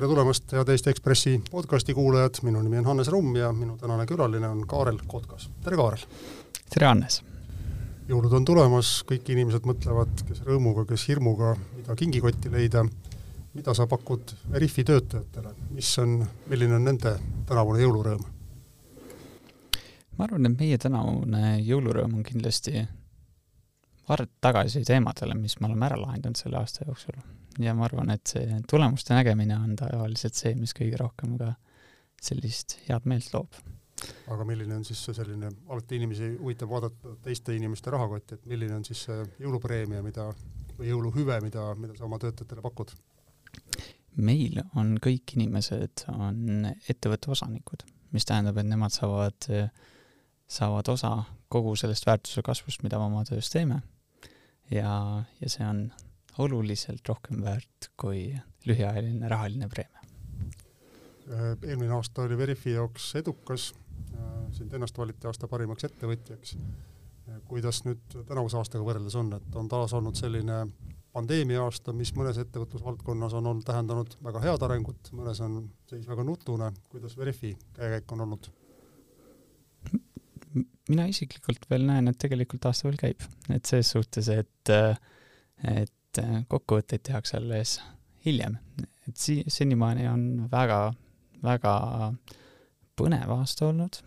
tere 0.00 0.08
tulemast, 0.08 0.52
head 0.56 0.70
Eesti 0.72 0.88
Ekspressi 0.94 1.30
podcasti 1.50 1.92
kuulajad, 1.92 2.38
minu 2.42 2.62
nimi 2.64 2.78
on 2.80 2.86
Hannes 2.88 3.08
Rumm 3.12 3.34
ja 3.36 3.50
minu 3.52 3.74
tänane 3.76 4.06
külaline 4.08 4.48
on 4.48 4.62
Kaarel 4.66 4.96
Kotkas. 5.06 5.50
tere, 5.60 5.76
Kaarel! 5.76 6.04
tere, 6.72 6.86
Hannes! 6.86 7.18
jõulud 8.08 8.32
on 8.32 8.46
tulemas, 8.48 8.92
kõik 9.10 9.28
inimesed 9.34 9.66
mõtlevad, 9.68 10.22
kes 10.24 10.40
rõõmuga, 10.46 10.86
kes 10.88 11.04
hirmuga, 11.10 11.50
mida 11.76 11.96
kingikotti 12.00 12.48
leida. 12.48 12.86
mida 13.54 13.74
sa 13.74 13.86
pakud 13.86 14.32
Veriffi 14.50 14.84
töötajatele, 14.88 15.52
mis 15.70 15.90
on, 15.98 16.14
milline 16.48 16.78
on 16.78 16.88
nende 16.88 17.12
tänavune 17.50 17.82
jõulurõõm? 17.82 18.24
ma 20.16 20.24
arvan, 20.24 20.46
et 20.46 20.56
meie 20.64 20.78
tänavune 20.78 21.58
jõulurõõm 21.58 22.14
on 22.14 22.24
kindlasti 22.24 22.86
vaadata 24.08 24.32
tagasi 24.40 24.80
teemadele, 24.80 25.34
mis 25.34 25.60
me 25.60 25.68
oleme 25.68 25.86
ära 25.90 26.00
lahendanud 26.00 26.40
selle 26.40 26.56
aasta 26.56 26.88
jooksul 26.88 27.20
ja 27.58 27.74
ma 27.74 27.86
arvan, 27.88 28.12
et 28.14 28.30
see 28.30 28.60
tulemuste 28.70 29.16
nägemine 29.16 29.56
on 29.58 29.74
tavaliselt 29.78 30.38
see, 30.38 30.54
mis 30.58 30.74
kõige 30.76 31.00
rohkem 31.00 31.36
ka 31.40 31.52
sellist 32.20 32.78
head 32.86 33.06
meelt 33.10 33.30
loob. 33.34 33.60
aga 34.32 34.46
milline 34.48 34.78
on 34.78 34.84
siis 34.84 35.02
selline, 35.04 35.50
alati 35.68 35.98
inimesi 36.00 36.30
huvitab 36.38 36.70
vaadata 36.70 37.16
teiste 37.24 37.56
inimeste 37.56 37.92
rahakotti, 37.92 38.38
et 38.38 38.46
milline 38.48 38.78
on 38.78 38.84
siis 38.86 39.02
see 39.08 39.22
jõulupreemia, 39.42 40.02
mida, 40.04 40.30
või 40.78 40.88
jõuluhüve, 40.92 41.40
mida, 41.44 41.66
mida 41.76 41.96
sa 41.98 42.06
oma 42.08 42.20
töötajatele 42.22 42.64
pakud? 42.64 42.94
meil 44.20 44.60
on 44.78 44.96
kõik 45.02 45.36
inimesed, 45.36 46.04
on 46.12 46.66
ettevõtte 46.90 47.30
osanikud, 47.32 47.84
mis 48.14 48.26
tähendab, 48.26 48.58
et 48.58 48.68
nemad 48.68 48.92
saavad, 48.94 49.46
saavad 50.50 50.90
osa 50.92 51.12
kogu 51.50 51.74
sellest 51.78 52.06
väärtuse 52.06 52.42
kasvust, 52.46 52.82
mida 52.82 52.98
me 52.98 53.08
oma 53.10 53.24
töös 53.24 53.50
teeme. 53.50 53.82
ja, 54.70 55.24
ja 55.40 55.50
see 55.50 55.66
on 55.66 55.88
oluliselt 56.38 57.08
rohkem 57.08 57.42
väärt 57.44 57.90
kui 58.00 58.28
lühiajaline 58.66 59.28
rahaline 59.28 59.68
preemia. 59.68 60.00
Äh, 61.30 61.56
eelmine 61.62 61.94
aasta 61.94 62.22
oli 62.22 62.38
Verifi 62.38 62.72
jaoks 62.74 63.14
edukas, 63.20 63.72
äh, 64.14 64.30
sind 64.52 64.72
ennast 64.74 64.98
valiti 64.98 65.28
aasta 65.30 65.48
parimaks 65.48 65.86
ettevõtjaks. 65.86 66.56
Äh, 66.56 67.42
kuidas 67.48 67.84
nüüd 67.86 68.02
tänavuse 68.26 68.58
aastaga 68.58 68.86
võrreldes 68.86 69.16
on, 69.20 69.32
et 69.38 69.58
on 69.60 69.68
taas 69.70 69.94
olnud 69.94 70.18
selline 70.18 70.64
pandeemia 71.14 71.62
aasta, 71.64 71.94
mis 71.96 72.12
mõnes 72.18 72.38
ettevõtlusvaldkonnas 72.42 73.34
on 73.38 73.46
olnud, 73.50 73.66
tähendanud 73.66 74.16
väga 74.24 74.42
head 74.46 74.66
arengut, 74.66 75.12
mõnes 75.16 75.42
on 75.44 75.62
seis 75.90 76.06
väga 76.08 76.26
nutune, 76.26 76.72
kuidas 76.90 77.16
Verifi 77.18 77.54
käekäik 77.78 78.12
on 78.16 78.26
olnud? 78.26 78.50
mina 80.90 81.04
isiklikult 81.06 81.68
veel 81.70 81.84
näen, 81.86 82.10
et 82.10 82.18
tegelikult 82.18 82.64
aasta 82.66 82.88
veel 82.88 82.98
käib, 82.98 83.22
et 83.54 83.68
selles 83.70 83.92
suhtes, 83.94 84.26
et, 84.34 84.72
et 85.70 85.92
et 86.10 86.22
äh, 86.24 86.44
kokkuvõtteid 86.50 87.04
tehakse 87.06 87.38
alles 87.38 87.78
hiljem. 88.26 88.58
et 89.08 89.16
si-, 89.16 89.44
senimaani 89.48 90.08
on 90.10 90.24
väga, 90.50 90.92
väga 91.42 91.74
põnev 92.98 93.34
aasta 93.38 93.68
olnud, 93.70 94.00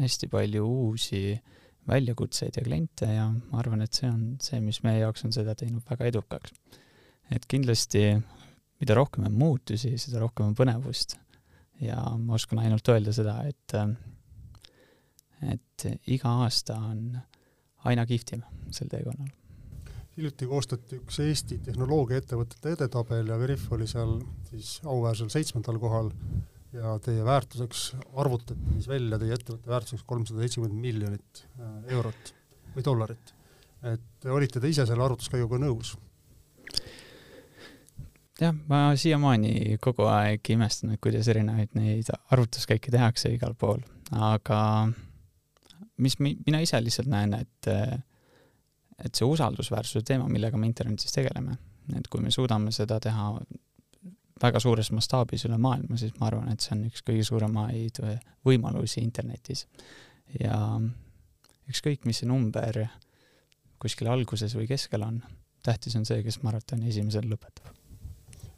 hästi 0.00 0.28
palju 0.32 0.66
uusi 0.66 1.40
väljakutseid 1.88 2.56
ja 2.56 2.62
kliente 2.64 3.08
ja 3.10 3.26
ma 3.28 3.58
arvan, 3.58 3.82
et 3.82 3.92
see 3.92 4.08
on 4.08 4.36
see, 4.40 4.60
mis 4.60 4.82
meie 4.86 5.02
jaoks 5.02 5.26
on 5.26 5.34
seda 5.34 5.54
teinud 5.58 5.82
väga 5.88 6.08
edukaks. 6.12 6.54
et 7.30 7.46
kindlasti 7.46 8.06
mida 8.80 8.96
rohkem 8.98 9.26
on 9.28 9.36
muutusi, 9.38 9.96
seda 9.98 10.22
rohkem 10.22 10.50
on 10.50 10.56
põnevust. 10.58 11.18
ja 11.82 11.98
ma 12.18 12.34
oskan 12.38 12.62
ainult 12.62 12.88
öelda 12.88 13.12
seda, 13.12 13.42
et 13.46 13.76
et 15.42 15.86
iga 16.06 16.38
aasta 16.44 16.76
on 16.78 17.16
aina 17.90 18.06
kihvtim 18.06 18.44
sel 18.70 18.88
teekonnal 18.88 19.41
hiljuti 20.16 20.46
koostati 20.48 20.98
üks 21.00 21.18
Eesti 21.24 21.58
tehnoloogiaettevõtete 21.66 22.74
edetabel 22.76 23.30
ja 23.32 23.38
Veriff 23.40 23.72
oli 23.72 23.86
seal 23.88 24.18
siis 24.50 24.74
auväärsel 24.84 25.30
seitsmendal 25.32 25.78
kohal 25.80 26.10
ja 26.76 26.96
teie 27.04 27.24
väärtuseks 27.24 27.84
arvutati 28.20 28.76
siis 28.76 28.88
välja, 28.88 29.18
teie 29.20 29.36
ettevõtte 29.36 29.72
väärtuseks 29.72 30.04
kolmsada 30.08 30.44
seitsekümmend 30.44 30.80
miljonit 30.80 31.44
äh, 31.60 31.74
eurot 31.96 32.34
või 32.76 32.84
dollarit. 32.84 33.34
et 33.82 34.26
olite 34.30 34.60
te 34.60 34.68
ise 34.68 34.86
selle 34.86 35.04
arvutuskäiguga 35.04 35.60
nõus? 35.60 35.96
jah, 38.40 38.54
ma 38.68 38.84
siiamaani 38.96 39.78
kogu 39.80 40.06
aeg 40.10 40.52
imestan, 40.54 40.94
et 40.94 41.02
kuidas 41.04 41.28
erinevaid 41.32 41.72
neid 41.78 42.12
arvutuskäike 42.30 42.92
tehakse 42.92 43.32
igal 43.32 43.56
pool, 43.58 43.80
aga 44.12 44.60
mis 45.96 46.18
mi-, 46.20 46.38
mina 46.46 46.60
ise 46.64 46.80
lihtsalt 46.80 47.08
näen, 47.12 47.36
et 47.40 47.72
et 48.98 49.14
see 49.14 49.28
usaldusväärsuse 49.28 50.04
teema, 50.06 50.28
millega 50.28 50.58
me 50.60 50.68
internetis 50.68 51.14
tegeleme, 51.14 51.56
et 51.96 52.08
kui 52.10 52.22
me 52.22 52.30
suudame 52.30 52.72
seda 52.74 52.98
teha 53.02 53.32
väga 54.42 54.60
suures 54.62 54.90
mastaabis 54.94 55.46
üle 55.46 55.58
maailma, 55.62 55.98
siis 55.98 56.14
ma 56.18 56.28
arvan, 56.30 56.50
et 56.52 56.64
see 56.64 56.74
on 56.76 56.86
üks 56.88 57.04
kõige 57.06 57.26
suuremaid 57.26 58.02
võimalusi 58.46 59.02
internetis. 59.02 59.66
ja 60.40 60.56
ükskõik, 61.68 62.06
mis 62.08 62.22
see 62.22 62.28
number 62.28 62.86
kuskil 63.82 64.08
alguses 64.10 64.54
või 64.56 64.66
keskel 64.70 65.04
on, 65.06 65.22
tähtis 65.62 65.96
on 65.98 66.06
see, 66.08 66.22
kes 66.22 66.42
maratoni 66.42 66.88
esimesel 66.88 67.28
lõpetab 67.30 67.81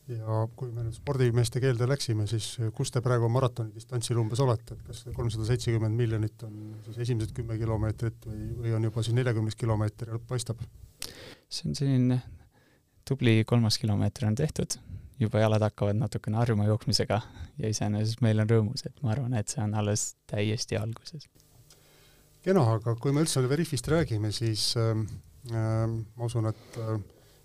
ja 0.09 0.39
kui 0.57 0.71
me 0.73 0.85
nüüd 0.85 0.97
spordimeeste 0.97 1.63
keelde 1.65 1.87
läksime, 1.89 2.27
siis 2.29 2.51
kus 2.77 2.93
te 2.93 3.01
praegu 3.05 3.29
maratoni 3.33 3.73
distantsil 3.75 4.19
umbes 4.21 4.41
olete, 4.45 4.77
et 4.77 4.87
kas 4.89 5.05
kolmsada 5.17 5.47
seitsekümmend 5.49 5.97
miljonit 5.97 6.43
on 6.45 6.59
siis 6.85 6.99
esimesed 7.07 7.33
kümme 7.37 7.57
kilomeetrit 7.61 8.27
või, 8.29 8.49
või 8.59 8.75
on 8.77 8.89
juba 8.91 9.05
siin 9.05 9.17
neljakümnes 9.21 9.57
kilomeeter 9.61 10.11
ja 10.11 10.19
lõpp 10.19 10.27
paistab? 10.35 10.61
see 11.49 11.71
on 11.71 11.79
selline 11.79 12.21
tubli 13.09 13.45
kolmas 13.47 13.79
kilomeeter 13.81 14.27
on 14.29 14.37
tehtud, 14.37 14.77
juba 15.21 15.41
jalad 15.41 15.65
hakkavad 15.65 15.97
natukene 16.01 16.41
harjuma 16.41 16.69
jooksmisega 16.69 17.21
ja 17.61 17.73
iseenesest 17.73 18.21
meil 18.25 18.45
on 18.45 18.51
rõõmus, 18.51 18.85
et 18.85 19.01
ma 19.05 19.15
arvan, 19.15 19.37
et 19.39 19.49
see 19.53 19.63
on 19.65 19.75
alles 19.81 20.11
täiesti 20.31 20.77
alguses. 20.81 21.29
kena, 22.45 22.65
aga 22.77 22.97
kui 23.01 23.13
me 23.13 23.25
üldse 23.25 23.41
Veriffist 23.49 23.89
räägime, 23.89 24.33
siis 24.33 24.75
äh, 24.81 24.93
ma 25.53 26.29
usun, 26.29 26.53
et 26.53 26.81
äh, 26.81 26.99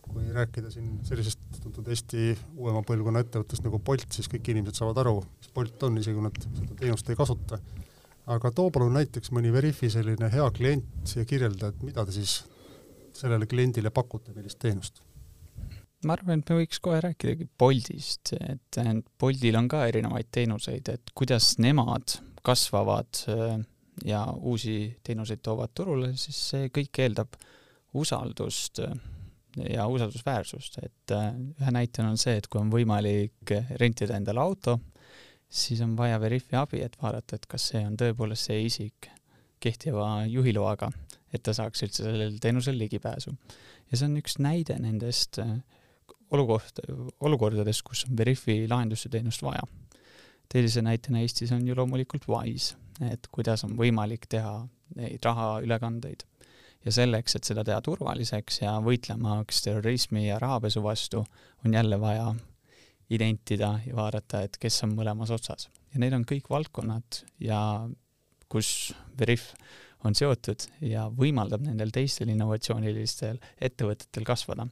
kui 0.10 0.30
rääkida 0.34 0.72
siin 0.74 1.00
sellisest 1.08 1.60
tuntud 1.64 1.88
Eesti 1.92 2.32
uuema 2.58 2.82
põlvkonna 2.88 3.24
ettevõttest 3.26 3.66
nagu 3.66 3.80
Bolt, 3.86 4.08
siis 4.16 4.30
kõik 4.32 4.52
inimesed 4.54 4.80
saavad 4.80 5.02
aru, 5.04 5.20
mis 5.40 5.52
Bolt 5.56 5.86
on, 5.88 6.00
isegi 6.02 6.18
kui 6.18 6.26
nad 6.26 6.40
seda 6.46 6.80
teenust 6.80 7.10
ei 7.10 7.20
kasuta. 7.20 7.60
aga 8.30 8.52
too 8.54 8.70
palun 8.70 8.94
näiteks 8.94 9.32
mõni 9.34 9.52
Veriffi 9.54 9.90
selline 9.90 10.30
hea 10.34 10.50
klient 10.54 11.16
ja 11.16 11.26
kirjelda, 11.26 11.72
et 11.72 11.84
mida 11.84 12.06
te 12.06 12.14
siis 12.14 12.42
sellele 13.14 13.48
kliendile 13.50 13.90
pakute, 13.90 14.34
millist 14.36 14.60
teenust? 14.60 15.02
ma 16.06 16.16
arvan, 16.16 16.40
et 16.40 16.50
me 16.50 16.62
võiks 16.62 16.80
kohe 16.80 17.02
rääkidagi 17.04 17.50
Boltist, 17.60 18.34
et 18.40 18.80
Boltil 19.20 19.58
on 19.60 19.68
ka 19.68 19.84
erinevaid 19.90 20.30
teenuseid, 20.32 20.88
et 20.94 21.12
kuidas 21.18 21.58
nemad 21.60 22.20
kasvavad 22.46 23.24
äh, 23.28 23.60
ja 24.06 24.24
uusi 24.32 24.98
teenuseid 25.04 25.42
toovad 25.44 25.74
turule, 25.76 26.14
siis 26.18 26.40
see 26.52 26.70
kõik 26.76 27.02
eeldab 27.04 27.36
usaldust 28.00 28.80
ja 29.70 29.88
usaldusväärsust, 29.88 30.80
et 30.84 31.14
äh, 31.16 31.32
ühe 31.62 31.74
näitena 31.76 32.12
on 32.14 32.20
see, 32.22 32.38
et 32.40 32.48
kui 32.48 32.62
on 32.62 32.72
võimalik 32.74 33.54
rentida 33.82 34.18
endale 34.18 34.42
auto, 34.44 34.78
siis 35.50 35.82
on 35.86 35.96
vaja 35.98 36.20
Veriffi 36.22 36.58
abi, 36.60 36.84
et 36.86 36.98
vaadata, 37.02 37.40
et 37.40 37.48
kas 37.50 37.70
see 37.72 37.82
on 37.86 37.98
tõepoolest 38.00 38.50
see 38.50 38.62
isik 38.68 39.10
kehtiva 39.60 40.24
juhiloaga, 40.30 40.92
et 41.34 41.44
ta 41.44 41.54
saaks 41.56 41.84
üldse 41.86 42.06
sellele 42.06 42.40
teenusele 42.42 42.86
ligipääsu. 42.86 43.36
ja 43.92 43.98
see 43.98 44.08
on 44.08 44.18
üks 44.22 44.40
näide 44.40 44.80
nendest 44.80 45.42
äh, 45.44 45.58
olukoht, 46.32 46.84
olukordadest, 47.20 47.84
kus 47.84 48.06
on 48.08 48.18
Veriffi 48.18 48.62
lahendust 48.70 49.10
ja 49.10 49.16
teenust 49.18 49.44
vaja. 49.44 49.66
teise 50.50 50.82
näitena 50.82 51.22
Eestis 51.22 51.52
on 51.52 51.68
ju 51.68 51.76
loomulikult 51.76 52.28
Wise, 52.28 52.76
et 53.12 53.28
kuidas 53.32 53.64
on 53.64 53.78
võimalik 53.78 54.26
teha 54.30 54.68
neid 54.96 55.26
rahaülekandeid 55.26 56.29
ja 56.86 56.94
selleks, 56.96 57.36
et 57.36 57.48
seda 57.48 57.64
teha 57.68 57.82
turvaliseks 57.84 58.62
ja 58.64 58.78
võitlemaks 58.84 59.64
terrorismi 59.66 60.28
ja 60.28 60.40
rahapesu 60.40 60.84
vastu, 60.84 61.24
on 61.66 61.76
jälle 61.76 62.00
vaja 62.00 62.32
identida 63.10 63.74
ja 63.86 63.96
vaadata, 63.98 64.44
et 64.46 64.58
kes 64.62 64.84
on 64.86 64.96
mõlemas 64.98 65.32
otsas. 65.34 65.70
ja 65.94 66.00
need 66.00 66.14
on 66.14 66.26
kõik 66.30 66.50
valdkonnad 66.50 67.24
ja 67.42 67.60
kus 68.50 68.94
Veriff 69.20 69.54
on 70.06 70.16
seotud 70.16 70.68
ja 70.82 71.08
võimaldab 71.12 71.66
nendel 71.66 71.92
teistel 71.92 72.30
innovatsioonilistel 72.30 73.40
ettevõtetel 73.62 74.24
kasvada. 74.24 74.68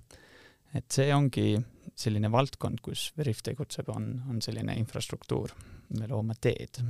et 0.74 0.86
see 0.92 1.14
ongi 1.14 1.58
selline 1.96 2.32
valdkond, 2.32 2.80
kus 2.82 3.12
Veriff 3.18 3.42
tegutseb, 3.42 3.90
on, 3.90 4.22
on 4.30 4.42
selline 4.42 4.76
infrastruktuur. 4.78 5.52
me 6.00 6.08
loome 6.08 6.36
teed, 6.42 6.84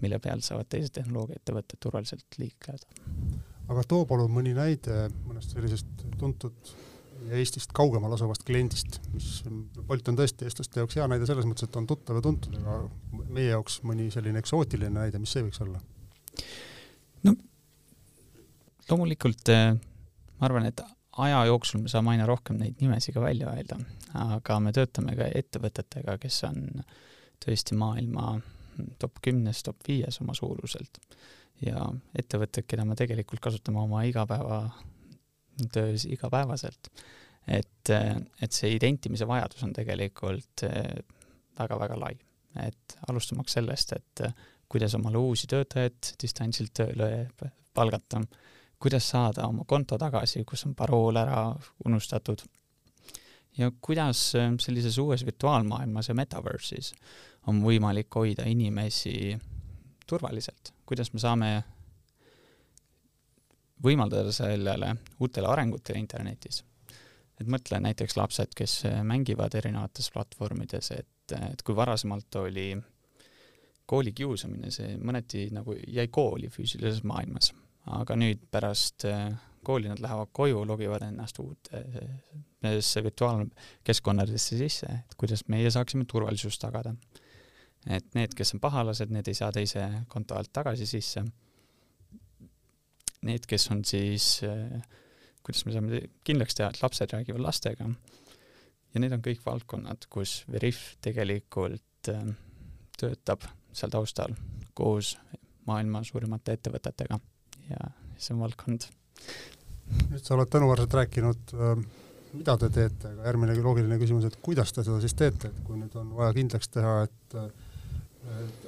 mille 0.00 0.18
peal 0.18 0.40
saavad 0.40 0.68
teised 0.68 0.92
tehnoloogiaettevõtted 0.96 1.80
turvaliselt 1.80 2.38
liikleda 2.38 3.47
aga 3.68 3.84
too 3.88 4.04
palun 4.08 4.32
mõni 4.32 4.54
näide 4.56 5.08
mõnest 5.26 5.56
sellisest 5.56 6.06
tuntud 6.20 6.76
Eestist 7.34 7.72
kaugemal 7.74 8.12
asuvast 8.14 8.44
kliendist, 8.46 9.00
mis 9.10 9.42
Bolt 9.88 10.06
on 10.08 10.16
tõesti 10.16 10.46
eestlaste 10.46 10.78
jaoks 10.78 10.96
hea 10.96 11.08
näide 11.10 11.26
selles 11.26 11.48
mõttes, 11.48 11.66
et 11.66 11.76
on 11.76 11.88
tuttav 11.90 12.20
ja 12.20 12.22
tuntud, 12.24 12.54
aga 12.62 12.76
meie 13.34 13.50
jaoks 13.50 13.80
mõni 13.84 14.06
selline 14.14 14.38
eksootiline 14.38 14.94
näide, 14.94 15.18
mis 15.18 15.34
see 15.34 15.42
võiks 15.42 15.58
olla? 15.64 15.82
no 17.26 17.34
loomulikult 18.88 19.50
eh, 19.52 19.72
ma 19.74 20.46
arvan, 20.46 20.70
et 20.70 20.80
aja 21.18 21.42
jooksul 21.50 21.82
me 21.82 21.90
saame 21.90 22.14
aina 22.14 22.26
rohkem 22.28 22.60
neid 22.60 22.78
nimesid 22.80 23.16
ka 23.16 23.22
välja 23.24 23.50
öelda, 23.50 23.80
aga 24.14 24.60
me 24.62 24.72
töötame 24.76 25.16
ka 25.18 25.26
ettevõtetega, 25.40 26.16
kes 26.22 26.42
on 26.48 26.62
tõesti 27.44 27.76
maailma 27.78 28.38
top 29.02 29.18
kümnes, 29.22 29.64
top 29.66 29.82
viies 29.88 30.20
oma 30.22 30.36
suuruselt. 30.38 31.00
Ja 31.64 31.92
ettevõtted, 32.18 32.66
keda 32.68 32.84
me 32.86 32.94
tegelikult 32.98 33.40
kasutame 33.42 33.80
oma 33.80 34.02
igapäevatöös 34.06 36.04
igapäevaselt, 36.10 36.90
et, 37.48 37.90
et 37.90 38.52
see 38.52 38.74
identimise 38.76 39.26
vajadus 39.26 39.62
on 39.66 39.72
tegelikult 39.76 40.62
väga-väga 41.58 41.96
lai. 42.00 42.14
et 42.58 42.98
alustamaks 43.08 43.52
sellest, 43.52 43.92
et 43.92 44.22
kuidas 44.68 44.94
omale 44.94 45.18
uusi 45.18 45.46
töötajaid 45.46 46.14
distantsilt 46.22 46.72
tööle 46.74 47.28
palgata, 47.74 48.20
kuidas 48.78 49.10
saada 49.10 49.46
oma 49.46 49.64
konto 49.66 49.98
tagasi, 49.98 50.44
kus 50.44 50.64
on 50.66 50.74
parool 50.74 51.16
ära 51.16 51.42
unustatud 51.86 52.42
ja 53.58 53.70
kuidas 53.80 54.32
sellises 54.60 54.98
uues 54.98 55.24
virtuaalmaailmas 55.26 56.08
ja 56.08 56.14
metaverse'is 56.14 56.92
on 57.46 57.62
võimalik 57.64 58.14
hoida 58.14 58.46
inimesi 58.46 59.36
turvaliselt, 60.08 60.72
kuidas 60.88 61.12
me 61.12 61.22
saame 61.22 61.50
võimaldada 63.84 64.32
sellele 64.34 64.94
uutele 65.20 65.50
arengutele 65.50 66.00
internetis. 66.02 66.64
et 67.38 67.46
mõtle 67.46 67.78
näiteks 67.78 68.16
lapsed, 68.18 68.54
kes 68.56 68.80
mängivad 69.06 69.54
erinevates 69.54 70.10
platvormides, 70.10 70.90
et, 70.90 71.34
et 71.52 71.62
kui 71.62 71.76
varasemalt 71.76 72.34
oli 72.40 72.72
koolikiusamine, 73.86 74.72
see 74.74 74.96
mõneti 74.98 75.44
nagu 75.54 75.76
jäi 75.86 76.08
kooli 76.10 76.50
füüsilises 76.50 77.04
maailmas, 77.06 77.52
aga 77.94 78.16
nüüd 78.18 78.42
pärast 78.50 79.06
kooli 79.62 79.88
nad 79.88 80.02
lähevad 80.02 80.32
koju, 80.32 80.64
logivad 80.66 81.06
ennast 81.06 81.38
uutesse 81.38 83.04
virtuaalkeskkonnadesse 83.06 84.58
sisse, 84.58 84.90
et 84.98 85.16
kuidas 85.16 85.46
meie 85.48 85.70
saaksime 85.70 86.08
turvalisust 86.10 86.60
tagada 86.60 86.96
et 87.86 88.14
need, 88.14 88.34
kes 88.36 88.54
on 88.56 88.62
pahalased, 88.62 89.12
need 89.14 89.28
ei 89.28 89.36
saa 89.36 89.50
teise 89.54 89.84
konto 90.08 90.36
alt 90.38 90.50
tagasi 90.52 90.86
sisse. 90.88 91.24
Need, 93.28 93.46
kes 93.50 93.68
on 93.74 93.82
siis, 93.86 94.40
äh, 94.46 94.80
kuidas 95.42 95.64
me 95.66 95.74
saame 95.74 96.02
kindlaks 96.26 96.58
teha, 96.58 96.70
et 96.70 96.82
lapsed 96.82 97.14
räägivad 97.14 97.42
lastega 97.42 97.88
ja 98.94 99.02
need 99.02 99.14
on 99.14 99.24
kõik 99.24 99.42
valdkonnad, 99.44 100.06
kus 100.12 100.42
Veriff 100.52 100.96
tegelikult 101.04 102.12
äh, 102.12 102.24
töötab 102.98 103.46
seal 103.72 103.92
taustal 103.92 104.34
koos 104.78 105.16
maailma 105.68 106.04
suurimate 106.06 106.54
ettevõtetega 106.56 107.18
ja 107.68 107.90
see 108.16 108.34
on 108.34 108.44
valdkond. 108.46 108.88
nüüd 110.08 110.22
sa 110.22 110.36
oled 110.36 110.50
tänuväärselt 110.52 110.94
rääkinud 110.94 111.54
äh, 111.54 111.82
mida 112.32 112.56
te 112.60 112.68
teete, 112.72 113.12
aga 113.12 113.28
järgmine 113.28 113.56
loogiline 113.62 113.98
küsimus, 114.00 114.26
et 114.28 114.36
kuidas 114.44 114.72
te 114.74 114.84
seda 114.84 115.00
siis 115.02 115.16
teete, 115.16 115.50
et 115.50 115.60
kui 115.66 115.78
nüüd 115.80 115.94
on 115.98 116.10
vaja 116.16 116.34
kindlaks 116.36 116.70
teha, 116.74 116.94
et 117.08 117.38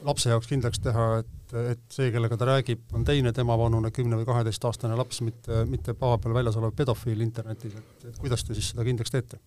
lapse 0.07 0.31
jaoks 0.33 0.49
kindlaks 0.51 0.81
teha, 0.83 1.07
et, 1.23 1.55
et 1.75 1.85
see, 1.93 2.11
kellega 2.15 2.39
ta 2.41 2.49
räägib, 2.49 2.83
on 2.97 3.05
teine 3.07 3.33
temavanune 3.37 3.93
kümne 3.95 4.19
või 4.21 4.29
kaheteistaastane 4.29 4.99
laps, 4.99 5.21
mitte, 5.27 5.65
mitte 5.71 5.95
pava 5.99 6.19
peal 6.23 6.37
väljas 6.37 6.59
olev 6.61 6.75
pedofiil 6.79 7.23
internetis, 7.25 7.77
et, 7.77 8.05
et 8.11 8.21
kuidas 8.21 8.45
te 8.47 8.57
siis 8.57 8.73
seda 8.73 8.87
kindlaks 8.87 9.15
teete? 9.15 9.41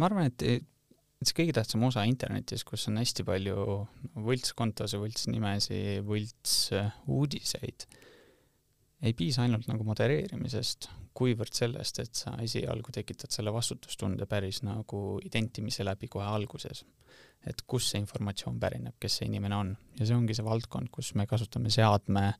ma 0.00 0.08
arvan, 0.08 0.30
et, 0.30 0.42
et 0.42 1.28
see 1.28 1.36
kõige 1.38 1.54
tähtsam 1.56 1.84
osa 1.86 2.02
internetis, 2.08 2.64
kus 2.66 2.88
on 2.90 2.98
hästi 3.00 3.26
palju 3.26 3.78
võltskontosid, 4.26 5.00
võltsnimesi, 5.02 5.80
võltsuudiseid, 6.08 7.86
ei 9.04 9.14
piisa 9.16 9.44
ainult 9.44 9.68
nagu 9.70 9.86
modereerimisest, 9.86 10.88
kuivõrd 11.14 11.54
sellest, 11.54 12.00
et 12.02 12.18
sa 12.18 12.34
esialgu 12.42 12.90
tekitad 12.94 13.30
selle 13.30 13.52
vastutustunde 13.54 14.26
päris 14.26 14.64
nagu 14.66 15.20
identimise 15.22 15.86
läbi 15.86 16.08
kohe 16.10 16.26
alguses 16.26 16.82
et 17.46 17.64
kust 17.68 17.92
see 17.92 18.00
informatsioon 18.00 18.56
pärineb, 18.60 18.96
kes 19.00 19.20
see 19.20 19.28
inimene 19.28 19.56
on. 19.56 19.74
ja 19.98 20.06
see 20.06 20.16
ongi 20.16 20.36
see 20.36 20.46
valdkond, 20.46 20.90
kus 20.92 21.12
me 21.18 21.26
kasutame 21.30 21.72
seadme 21.72 22.30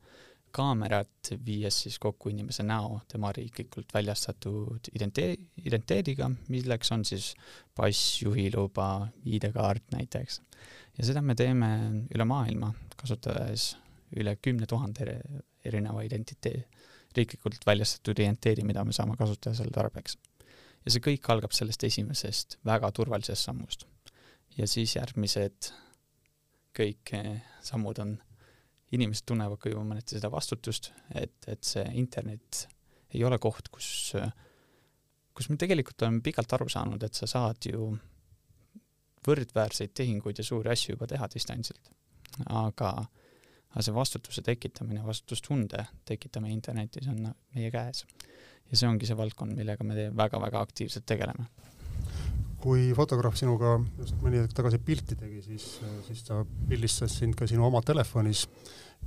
kaamerat, 0.55 1.31
viies 1.45 1.81
siis 1.83 1.97
kokku 1.99 2.31
inimese 2.31 2.63
näo 2.63 3.01
tema 3.11 3.31
riiklikult 3.35 3.91
väljastatud 3.93 4.89
identee-, 4.95 5.37
identiteediga, 5.65 6.29
milleks 6.53 6.91
on 6.95 7.03
siis 7.07 7.33
pass, 7.75 8.21
juhiluba, 8.21 9.07
ID-kaart 9.25 9.97
näiteks. 9.97 10.41
ja 10.97 11.07
seda 11.09 11.21
me 11.21 11.35
teeme 11.35 11.71
üle 12.15 12.27
maailma, 12.29 12.71
kasutades 12.95 13.73
üle 14.15 14.37
kümne 14.41 14.67
tuhande 14.69 15.19
erineva 15.65 16.05
identitee-, 16.07 16.63
riiklikult 17.17 17.67
väljastatud 17.67 18.19
identiteedi, 18.19 18.63
mida 18.63 18.83
me 18.85 18.95
saame 18.95 19.17
kasutada 19.19 19.55
selle 19.57 19.75
tarbeks. 19.75 20.17
ja 20.85 20.93
see 20.93 21.03
kõik 21.03 21.27
algab 21.33 21.51
sellest 21.57 21.83
esimesest 21.83 22.59
väga 22.65 22.91
turvalisest 22.95 23.51
sammust 23.51 23.87
ja 24.57 24.67
siis 24.67 24.95
järgmised 24.95 25.71
kõik 26.75 27.13
eh, 27.17 27.43
sammud 27.63 27.99
on, 28.03 28.15
inimesed 28.95 29.25
tunnevad 29.27 29.59
ka 29.59 29.71
juba 29.71 29.83
mõneti 29.87 30.15
seda 30.15 30.29
vastutust, 30.31 30.91
et, 31.15 31.35
et 31.51 31.63
see 31.65 31.85
internet 31.99 32.67
ei 33.15 33.23
ole 33.25 33.39
koht, 33.41 33.69
kus, 33.73 34.13
kus 35.35 35.49
me 35.49 35.57
tegelikult 35.59 36.03
oleme 36.03 36.23
pikalt 36.23 36.53
aru 36.55 36.67
saanud, 36.71 37.03
et 37.03 37.17
sa 37.17 37.27
saad 37.29 37.67
ju 37.67 37.89
võrdväärseid 39.25 39.93
tehinguid 39.97 40.39
ja 40.39 40.45
suuri 40.45 40.71
asju 40.73 40.95
juba 40.95 41.07
teha 41.09 41.27
distantsilt. 41.33 41.91
aga, 42.45 42.91
aga 43.71 43.83
see 43.85 43.95
vastutuse 43.95 44.43
tekitamine, 44.45 45.03
vastutustunde 45.05 45.85
tekitamine 46.05 46.53
internetis 46.53 47.07
on 47.07 47.31
meie 47.55 47.71
käes. 47.71 48.05
ja 48.69 48.77
see 48.77 48.89
ongi 48.89 49.07
see 49.07 49.17
valdkond, 49.17 49.55
millega 49.57 49.83
me 49.83 50.09
väga-väga 50.15 50.61
aktiivselt 50.61 51.05
tegeleme 51.05 51.47
kui 52.65 52.89
fotograaf 52.97 53.37
sinuga 53.37 53.75
just 53.99 54.17
mõni 54.23 54.41
hetk 54.41 54.55
tagasi 54.57 54.79
pilti 54.81 55.17
tegi, 55.19 55.43
siis, 55.45 55.67
siis 56.07 56.23
ta 56.25 56.39
pildistas 56.69 57.13
sind 57.19 57.37
ka 57.37 57.45
sinu 57.49 57.67
oma 57.67 57.83
telefonis 57.85 58.45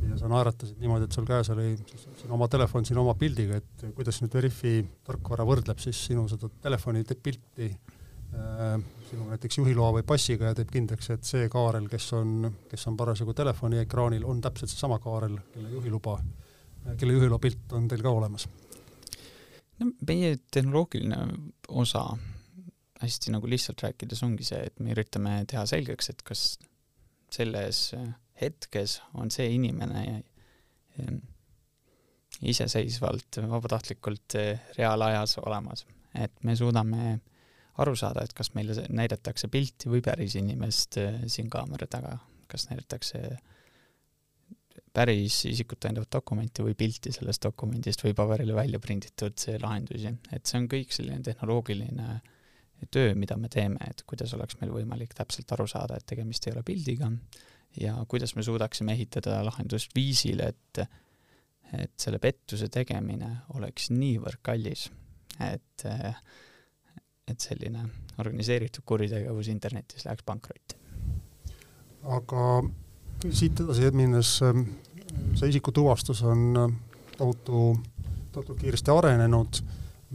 ja 0.06 0.18
sa 0.20 0.28
naeratasid 0.30 0.78
niimoodi, 0.78 1.08
et 1.08 1.16
sul 1.16 1.26
käes 1.26 1.50
oli 1.54 1.72
sinu 2.20 2.36
oma 2.36 2.46
telefon 2.50 2.86
sinu 2.86 3.02
oma 3.02 3.16
pildiga, 3.18 3.58
et 3.58 3.86
kuidas 3.96 4.20
nüüd 4.22 4.36
Veriffi 4.38 4.74
tarkvara 5.06 5.46
võrdleb 5.48 5.82
siis 5.82 6.04
sinu 6.10 6.28
seda 6.30 6.50
telefoni 6.62 7.02
pilti 7.08 7.66
äh, 7.72 8.78
sinu 9.10 9.26
näiteks 9.32 9.58
juhiloa 9.58 9.96
või 9.98 10.06
passiga 10.06 10.52
ja 10.52 10.58
teeb 10.58 10.70
kindlaks, 10.76 11.10
et 11.16 11.26
see 11.26 11.50
Kaarel, 11.50 11.90
kes 11.90 12.12
on, 12.20 12.52
kes 12.70 12.86
on 12.90 13.00
parasjagu 13.00 13.34
telefoni 13.34 13.82
ekraanil, 13.82 14.26
on 14.28 14.42
täpselt 14.44 14.70
seesama 14.70 15.00
Kaarel, 15.02 15.34
kelle 15.54 15.74
juhiluba, 15.74 16.18
kelle 16.94 17.18
juhiloa 17.18 17.42
pilt 17.42 17.74
on 17.74 17.90
teil 17.90 18.06
ka 18.06 18.14
olemas? 18.22 18.46
no 19.78 19.92
meie 20.06 20.36
tehnoloogiline 20.50 21.18
osa 21.68 22.06
hästi 23.02 23.32
nagu 23.34 23.48
lihtsalt 23.50 23.82
rääkides 23.84 24.22
ongi 24.26 24.46
see, 24.46 24.60
et 24.70 24.80
me 24.82 24.92
üritame 24.94 25.40
teha 25.50 25.64
selgeks, 25.68 26.10
et 26.12 26.22
kas 26.26 26.44
selles 27.32 27.82
hetkes 28.40 28.98
on 29.18 29.30
see 29.34 29.48
inimene 29.54 30.04
ehm, 30.98 31.18
iseseisvalt, 32.48 33.40
vabatahtlikult 33.50 34.38
eh, 34.38 34.68
reaalajas 34.78 35.38
olemas. 35.42 35.86
et 36.14 36.32
me 36.42 36.54
suudame 36.56 37.18
aru 37.78 37.94
saada, 37.96 38.24
et 38.24 38.32
kas 38.34 38.54
meile 38.54 38.74
näidatakse 38.88 39.48
pilti 39.48 39.90
või 39.90 40.00
päris 40.02 40.34
inimest 40.38 40.98
eh, 41.02 41.20
siin 41.26 41.50
kaamera 41.50 41.86
taga, 41.86 42.16
kas 42.48 42.68
näidatakse 42.70 43.36
päris 44.94 45.44
isikut 45.46 45.78
tõendavat 45.82 46.10
dokumenti 46.12 46.64
või 46.64 46.74
pilti 46.78 47.12
sellest 47.12 47.44
dokumendist 47.44 48.02
või 48.02 48.14
paberile 48.18 48.54
välja 48.54 48.80
prinditud 48.82 49.44
lahendusi, 49.62 50.14
et 50.32 50.46
see 50.46 50.58
on 50.58 50.66
kõik 50.70 50.94
selline 50.94 51.22
tehnoloogiline 51.26 52.08
äh, 52.08 52.34
töö, 52.90 53.14
mida 53.14 53.36
me 53.36 53.48
teeme, 53.48 53.80
et 53.90 54.02
kuidas 54.06 54.34
oleks 54.34 54.58
meil 54.60 54.72
võimalik 54.72 55.14
täpselt 55.16 55.52
aru 55.52 55.66
saada, 55.66 55.98
et 55.98 56.06
tegemist 56.06 56.46
ei 56.46 56.54
ole 56.54 56.62
pildiga 56.62 57.10
ja 57.80 57.94
kuidas 58.08 58.34
me 58.36 58.42
suudaksime 58.42 58.92
ehitada 58.92 59.42
lahendust 59.44 59.94
viisil, 59.96 60.40
et 60.46 60.82
et 61.68 61.92
selle 62.00 62.16
pettuse 62.16 62.70
tegemine 62.72 63.28
oleks 63.58 63.90
niivõrd 63.92 64.40
kallis, 64.42 64.86
et 65.44 65.84
et 67.28 67.44
selline 67.44 67.82
organiseeritud 68.18 68.86
kuritegevus 68.88 69.50
internetis 69.52 70.06
läheks 70.06 70.24
pankrotti. 70.24 70.78
aga 72.02 72.44
siit 73.28 73.60
edasi 73.60 73.90
minnes, 73.92 74.30
see 74.38 75.50
isikutuvastus 75.50 76.22
on 76.22 76.72
tohutu, 77.18 77.76
tohutult 78.32 78.60
kiiresti 78.62 78.94
arenenud 78.94 79.60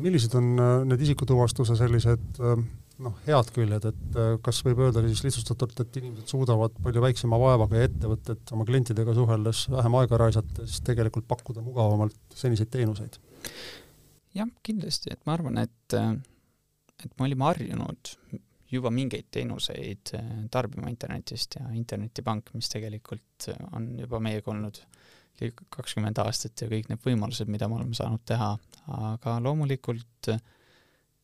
millised 0.02 0.34
on 0.38 0.54
äh, 0.60 0.78
need 0.90 1.04
isikutuvastuse 1.06 1.76
sellised 1.78 2.40
äh, 2.42 2.62
noh, 3.04 3.18
head 3.28 3.52
küljed, 3.56 3.88
et 3.90 4.18
äh, 4.20 4.32
kas 4.46 4.62
võib 4.66 4.82
öelda 4.88 5.04
siis 5.06 5.24
lihtsustatult, 5.28 5.84
et 5.84 6.00
inimesed 6.02 6.34
suudavad 6.34 6.76
palju 6.84 7.04
väiksema 7.04 7.40
vaevaga 7.42 7.82
ja 7.82 7.90
ettevõtted 7.90 8.56
oma 8.56 8.66
klientidega 8.70 9.16
suheldes 9.18 9.68
vähem 9.74 10.00
aega 10.02 10.22
raisates 10.24 10.80
tegelikult 10.88 11.28
pakkuda 11.30 11.66
mugavamalt 11.66 12.18
seniseid 12.38 12.72
teenuseid? 12.74 13.20
jah, 14.34 14.50
kindlasti, 14.66 15.14
et 15.14 15.22
ma 15.30 15.38
arvan, 15.38 15.62
et, 15.62 15.94
et 15.94 17.12
me 17.20 17.28
olime 17.28 17.46
harjunud 17.52 18.16
juba 18.74 18.90
mingeid 18.90 19.28
teenuseid 19.30 20.16
tarbima 20.50 20.90
internetist 20.90 21.60
ja 21.60 21.68
internetipank, 21.78 22.50
mis 22.58 22.72
tegelikult 22.74 23.52
on 23.78 23.92
juba 24.00 24.18
meiega 24.24 24.50
olnud 24.50 24.80
kakskümmend 25.52 26.20
aastat 26.24 26.62
ja 26.62 26.70
kõik 26.72 26.90
need 26.90 27.02
võimalused, 27.04 27.50
mida 27.52 27.68
me 27.68 27.80
oleme 27.80 27.98
saanud 27.98 28.24
teha, 28.26 28.54
aga 29.12 29.38
loomulikult 29.44 30.32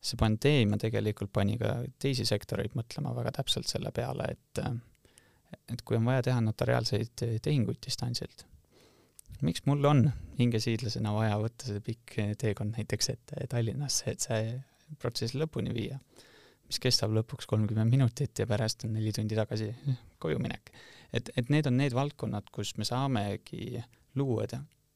see 0.00 0.16
pandeemia 0.20 0.80
tegelikult 0.80 1.32
pani 1.32 1.58
ka 1.60 1.74
teisi 2.00 2.24
sektoreid 2.28 2.76
mõtlema 2.78 3.12
väga 3.16 3.34
täpselt 3.40 3.68
selle 3.68 3.92
peale, 3.94 4.32
et 4.32 4.62
et 5.70 5.82
kui 5.82 5.98
on 5.98 6.06
vaja 6.06 6.22
teha 6.28 6.40
notariaalseid 6.46 7.24
tehinguid 7.42 7.80
distantsilt, 7.82 8.44
miks 9.42 9.64
mul 9.66 9.84
on 9.88 10.04
hingesiidlasena 10.38 11.12
vaja 11.14 11.38
võtta 11.42 11.68
see 11.68 11.82
pikk 11.84 12.18
teekond 12.40 12.78
näiteks 12.78 13.10
ette 13.14 13.46
Tallinnasse, 13.50 14.14
et 14.14 14.26
see 14.26 14.54
protsess 15.02 15.36
lõpuni 15.38 15.74
viia, 15.74 15.98
mis 16.70 16.80
kestab 16.82 17.12
lõpuks 17.14 17.50
kolmkümmend 17.50 17.92
minutit 17.92 18.38
ja 18.38 18.46
pärast 18.50 18.86
on 18.86 18.94
neli 18.96 19.12
tundi 19.14 19.38
tagasi 19.38 19.72
koju 20.22 20.38
minek. 20.42 20.72
et, 21.12 21.32
et 21.36 21.50
need 21.50 21.66
on 21.66 21.76
need 21.82 21.94
valdkonnad, 21.98 22.50
kus 22.54 22.76
me 22.78 22.86
saamegi 22.86 23.82
luua 24.18 24.46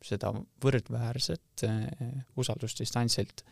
seda 0.05 0.33
võrdväärset 0.63 1.65
eh, 1.69 2.21
usaldust 2.41 2.81
distantsilt. 2.83 3.45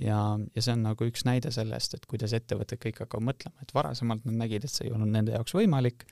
Ja, 0.00 0.18
ja 0.56 0.62
see 0.62 0.74
on 0.74 0.82
nagu 0.82 1.06
üks 1.06 1.22
näide 1.26 1.52
sellest, 1.54 1.94
et 1.94 2.06
kuidas 2.10 2.34
ettevõtted 2.34 2.80
kõik 2.82 3.04
hakkavad 3.04 3.28
mõtlema, 3.28 3.62
et 3.62 3.74
varasemalt 3.76 4.24
nad 4.26 4.40
nägid, 4.42 4.66
et 4.66 4.72
see 4.72 4.88
ei 4.88 4.94
olnud 4.94 5.12
nende 5.14 5.36
jaoks 5.36 5.54
võimalik, 5.54 6.02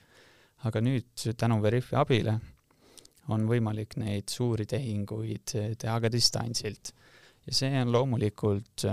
aga 0.63 0.79
nüüd 0.79 1.25
tänu 1.35 1.57
Veriffi 1.63 1.97
abile 1.99 2.37
on 3.31 3.43
võimalik 3.47 3.97
neid 3.99 4.31
suuri 4.31 4.65
tehinguid 4.69 5.55
teha 5.79 5.99
ka 6.03 6.11
distantsilt. 6.11 6.93
ja 7.43 7.55
see 7.55 7.71
on 7.81 7.91
loomulikult, 7.91 8.85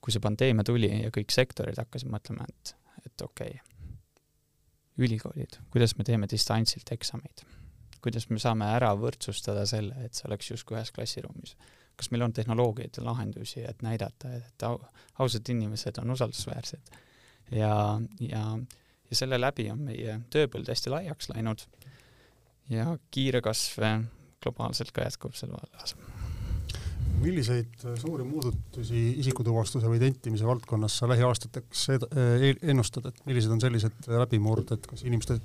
kui 0.00 0.14
see 0.14 0.24
pandeemia 0.24 0.64
tuli 0.64 0.88
ja 0.88 1.12
kõik 1.12 1.32
sektorid 1.32 1.76
hakkasid 1.80 2.08
mõtlema, 2.12 2.48
et, 2.48 2.74
et 3.04 3.24
okei 3.24 3.52
okay,, 3.52 3.90
ülikoolid, 5.00 5.60
kuidas 5.72 5.96
me 5.96 6.04
teeme 6.04 6.28
distantsilt 6.28 6.92
eksameid, 6.96 7.44
kuidas 8.02 8.30
me 8.30 8.38
saame 8.40 8.68
ära 8.74 8.94
võrdsustada 8.96 9.66
selle, 9.68 9.96
et 10.04 10.16
see 10.16 10.28
oleks 10.28 10.50
justkui 10.50 10.78
ühes 10.78 10.92
klassiruumis 10.94 11.56
kas 12.00 12.08
meil 12.14 12.24
on 12.24 12.32
tehnoloogiaid 12.32 12.96
ja 12.96 13.04
lahendusi, 13.04 13.60
et 13.68 13.82
näidata, 13.84 14.30
et 14.38 14.64
au, 14.64 14.78
ausad 15.20 15.48
inimesed 15.52 15.98
on 16.00 16.14
usaldusväärsed. 16.14 16.94
ja, 17.52 17.74
ja, 18.20 18.44
ja 19.10 19.18
selle 19.18 19.40
läbi 19.40 19.68
on 19.72 19.82
meie 19.90 20.20
tööpõld 20.32 20.70
hästi 20.72 20.92
laiaks 20.94 21.28
läinud 21.34 21.66
ja 22.72 22.94
kiire 23.10 23.42
kasv 23.44 23.84
globaalselt 24.40 24.94
ka 24.96 25.04
jätkub 25.04 25.36
selle 25.36 25.58
vallas. 25.58 25.96
Milliseid 27.20 27.84
suuri 28.00 28.24
muudatusi 28.26 29.02
isikutuvastuse 29.22 29.88
või 29.90 30.00
identimise 30.00 30.46
valdkonnas 30.48 30.98
sa 31.00 31.08
lähiaastateks 31.10 31.86
ennustad, 32.62 33.10
et 33.10 33.20
millised 33.28 33.52
on 33.54 33.62
sellised 33.62 34.08
läbimurded, 34.08 34.88
kas 34.90 35.04
inimeste 35.08 35.38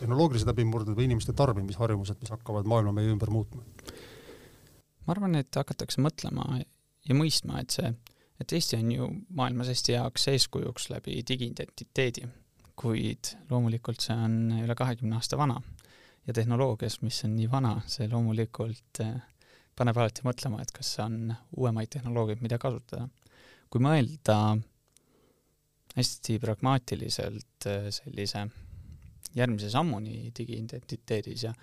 tehnoloogilised 0.00 0.50
läbimurded 0.50 0.96
või 0.98 1.08
inimeste 1.08 1.34
tarbimisharjumused, 1.36 2.20
mis 2.20 2.32
hakkavad 2.34 2.68
maailma 2.68 2.94
meie 2.98 3.12
ümber 3.14 3.32
muutma? 3.32 3.64
ma 5.02 5.16
arvan, 5.16 5.34
et 5.40 5.58
hakatakse 5.58 6.02
mõtlema 6.02 6.60
ja 7.08 7.16
mõistma, 7.18 7.58
et 7.62 7.74
see, 7.74 7.90
et 8.40 8.52
Eesti 8.54 8.78
on 8.78 8.92
ju 8.92 9.08
maailmas 9.34 9.70
hästi 9.72 9.98
heaks 9.98 10.28
eeskujuks 10.30 10.90
läbi 10.92 11.18
digiidentiteedi, 11.28 12.28
kuid 12.78 13.34
loomulikult 13.50 14.02
see 14.04 14.14
on 14.14 14.38
üle 14.62 14.76
kahekümne 14.78 15.18
aasta 15.18 15.38
vana 15.40 15.58
ja 16.26 16.32
tehnoloogias, 16.32 17.00
mis 17.02 17.24
on 17.26 17.34
nii 17.36 17.50
vana, 17.50 17.76
see 17.90 18.06
loomulikult 18.10 19.02
eh, 19.02 19.18
paneb 19.76 19.98
alati 19.98 20.24
mõtlema, 20.26 20.62
et 20.62 20.72
kas 20.74 20.94
on 21.04 21.32
uuemaid 21.56 21.92
tehnoloogiaid, 21.94 22.42
mida 22.44 22.58
kasutada. 22.60 23.08
kui 23.72 23.80
mõelda 23.80 24.58
hästi 25.96 26.38
pragmaatiliselt 26.40 27.66
eh, 27.66 27.88
sellise 27.92 28.46
järgmise 29.34 29.70
sammuni 29.72 30.32
digiidentiteedis 30.36 31.46
ja 31.48 31.54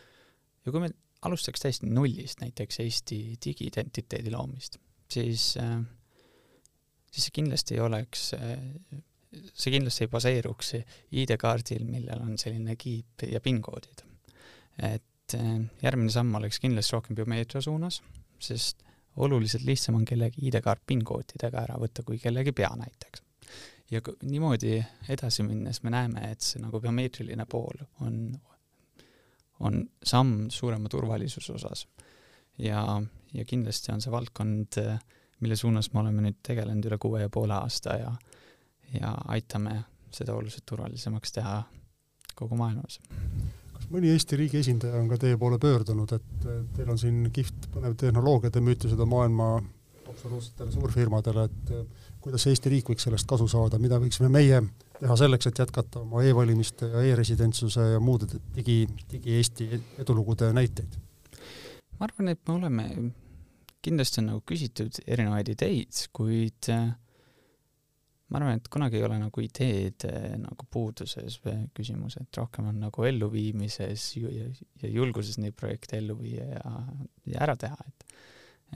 ja 0.66 0.72
kui 0.72 0.84
me 0.84 0.90
alustaks 1.28 1.64
täiesti 1.64 1.90
nullist 1.90 2.44
näiteks 2.44 2.80
Eesti 2.84 3.20
digiidentiteedi 3.46 4.32
loomist, 4.32 4.78
siis, 5.12 5.52
äh, 5.60 5.80
siis 7.12 7.28
see 7.28 7.36
kindlasti 7.40 7.78
ei 7.78 7.84
oleks, 7.84 8.34
äh, 8.38 8.56
see 9.54 9.74
kindlasti 9.76 10.06
ei 10.06 10.12
baseeruks 10.14 10.74
ID-kaardil, 11.24 11.86
millel 11.88 12.24
on 12.24 12.38
selline 12.42 12.78
kiip 12.80 13.28
ja 13.28 13.42
PIN-koodid. 13.44 14.06
et 14.80 15.04
äh, 15.38 15.56
järgmine 15.84 16.12
samm 16.14 16.36
oleks 16.40 16.60
kindlasti 16.60 16.96
rohkem 16.96 17.18
biomeetria 17.18 17.62
suunas, 17.62 18.02
sest 18.40 18.86
oluliselt 19.20 19.66
lihtsam 19.68 19.98
on 20.00 20.06
kellegi 20.06 20.48
ID-kaart 20.48 20.86
PIN-koodidega 20.88 21.66
ära 21.66 21.80
võtta 21.82 22.06
kui 22.08 22.20
kellegi 22.22 22.54
pea 22.56 22.70
näiteks. 22.80 23.24
ja 23.92 24.02
niimoodi 24.22 24.78
edasi 25.10 25.44
minnes 25.44 25.84
me 25.84 25.90
näeme, 25.90 26.32
et 26.32 26.42
see 26.46 26.62
nagu 26.62 26.80
biomeetriline 26.80 27.46
pool 27.50 27.84
on 28.06 28.22
on 29.60 29.90
samm 30.04 30.50
suurema 30.50 30.90
turvalisuse 30.90 31.54
osas. 31.54 31.88
ja, 32.58 33.02
ja 33.34 33.46
kindlasti 33.46 33.92
on 33.92 34.02
see 34.02 34.12
valdkond, 34.12 34.80
mille 35.40 35.56
suunas 35.56 35.94
me 35.94 36.00
oleme 36.00 36.24
nüüd 36.24 36.40
tegelenud 36.44 36.86
üle 36.90 36.98
kuue 37.00 37.22
ja 37.22 37.30
poole 37.30 37.56
aasta 37.56 37.96
ja, 38.00 38.14
ja 38.94 39.14
aitame 39.36 39.84
seda 40.12 40.34
oluliselt 40.36 40.66
turvalisemaks 40.66 41.32
teha 41.32 41.62
kogu 42.36 42.56
maailmas. 42.56 43.00
Mõni 43.94 44.14
Eesti 44.14 44.38
riigi 44.40 44.62
esindaja 44.62 45.00
on 45.00 45.10
ka 45.10 45.18
teie 45.22 45.38
poole 45.38 45.60
pöördunud, 45.62 46.14
et 46.14 46.48
teil 46.76 46.90
on 46.90 47.00
siin 47.00 47.28
kihvt 47.34 47.70
põnev 47.74 47.98
tehnoloogia, 48.00 48.52
te 48.54 48.62
müüte 48.64 48.92
seda 48.92 49.08
maailma 49.10 49.56
absoluutsetele 50.10 50.72
suurfirmadele, 50.74 51.46
et 51.50 51.74
kuidas 52.24 52.46
Eesti 52.50 52.74
riik 52.74 52.92
võiks 52.92 53.06
sellest 53.08 53.28
kasu 53.30 53.48
saada, 53.50 53.80
mida 53.82 54.00
võiksime 54.02 54.30
meie 54.34 54.62
teha 55.00 55.16
selleks, 55.20 55.50
et 55.50 55.62
jätkata 55.62 56.04
oma 56.04 56.24
e-valimiste 56.28 56.90
ja 56.92 57.04
e-residentsuse 57.12 57.86
ja 57.94 58.02
muude 58.04 58.28
digi, 58.56 58.82
digi-Eesti 59.12 59.70
edulugude 60.04 60.52
näiteid? 60.56 61.00
ma 62.00 62.08
arvan, 62.08 62.32
et 62.32 62.40
me 62.48 62.54
oleme, 62.56 62.84
kindlasti 63.84 64.22
on 64.22 64.30
nagu 64.32 64.44
küsitud 64.48 65.02
erinevaid 65.08 65.50
ideid, 65.52 66.06
kuid 66.16 66.70
äh, 66.72 66.94
ma 68.30 68.40
arvan, 68.40 68.60
et 68.60 68.68
kunagi 68.72 69.00
ei 69.00 69.06
ole 69.08 69.18
nagu 69.22 69.44
ideed 69.44 70.06
äh, 70.10 70.36
nagu 70.42 70.68
puuduses 70.72 71.40
küsimus, 71.78 72.20
et 72.22 72.42
rohkem 72.42 72.70
on 72.72 72.82
nagu 72.86 73.06
elluviimises 73.10 74.10
ja, 74.20 74.50
ja 74.84 74.92
julguses 74.94 75.40
neid 75.42 75.58
projekte 75.60 75.98
ellu 75.98 76.18
viia 76.20 76.46
ja, 76.60 76.76
ja 77.34 77.42
ära 77.48 77.58
teha, 77.60 77.78
et 77.88 78.06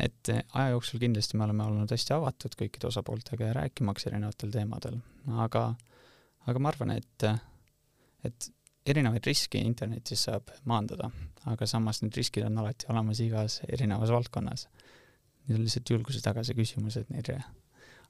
et 0.03 0.29
äh, 0.33 0.41
aja 0.57 0.73
jooksul 0.73 1.01
kindlasti 1.03 1.37
me 1.37 1.45
oleme 1.45 1.67
olnud 1.67 1.91
hästi 1.93 2.15
avatud 2.15 2.55
kõikide 2.57 2.89
osapooltega 2.89 3.51
ja 3.51 3.57
rääkimaks 3.59 4.07
erinevatel 4.09 4.53
teemadel, 4.55 4.97
aga 5.45 5.67
aga 6.49 6.59
ma 6.59 6.71
arvan, 6.73 6.95
et, 6.97 7.25
et 8.27 8.49
erinevaid 8.89 9.25
riske 9.27 9.61
internetis 9.61 10.25
saab 10.27 10.51
maandada, 10.69 11.09
aga 11.49 11.67
samas 11.69 12.01
need 12.03 12.15
riskid 12.19 12.45
on 12.47 12.57
alati 12.59 12.89
olemas 12.91 13.21
igas 13.23 13.61
erinevas 13.69 14.11
valdkonnas. 14.11 14.67
Need 15.47 15.59
on 15.59 15.65
lihtsalt 15.65 15.91
julguse 15.91 16.23
tagasi 16.23 16.55
küsimus, 16.55 16.97
et 16.99 17.09
neid 17.11 17.29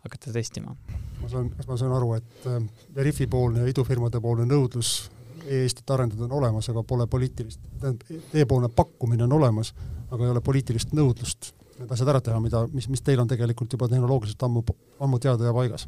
hakata 0.03 0.33
testima. 0.35 0.75
ma 1.21 1.31
saan, 1.31 1.49
kas 1.55 1.67
ma 1.67 1.77
saan 1.79 1.95
aru, 1.95 2.13
et 2.19 2.47
äh, 2.51 2.61
Veriffi 2.95 3.27
poolne 3.27 3.63
ja 3.63 3.71
idufirmade 3.71 4.21
poolne 4.21 4.45
nõudlus 4.49 5.09
e-Eestit 5.43 5.89
arendada 5.91 6.27
on 6.27 6.37
olemas, 6.39 6.69
aga 6.71 6.83
pole 6.87 7.07
poliitilist, 7.07 7.59
tähendab, 7.81 8.23
teiepoolne 8.31 8.69
pakkumine 8.71 9.25
on 9.27 9.35
olemas, 9.39 9.73
aga 10.11 10.23
ei 10.23 10.31
ole 10.31 10.41
poliitilist 10.43 10.95
nõudlust 10.95 11.53
need 11.79 11.91
asjad 11.91 12.13
ära 12.13 12.21
teha, 12.23 12.39
mida, 12.39 12.63
mis, 12.71 12.87
mis 12.91 13.01
teil 13.01 13.19
on 13.19 13.27
tegelikult 13.27 13.73
juba 13.73 13.89
tehnoloogiliselt 13.91 14.45
ammu, 14.45 14.63
ammu 15.03 15.19
teada 15.19 15.49
ja 15.49 15.55
paigas 15.55 15.87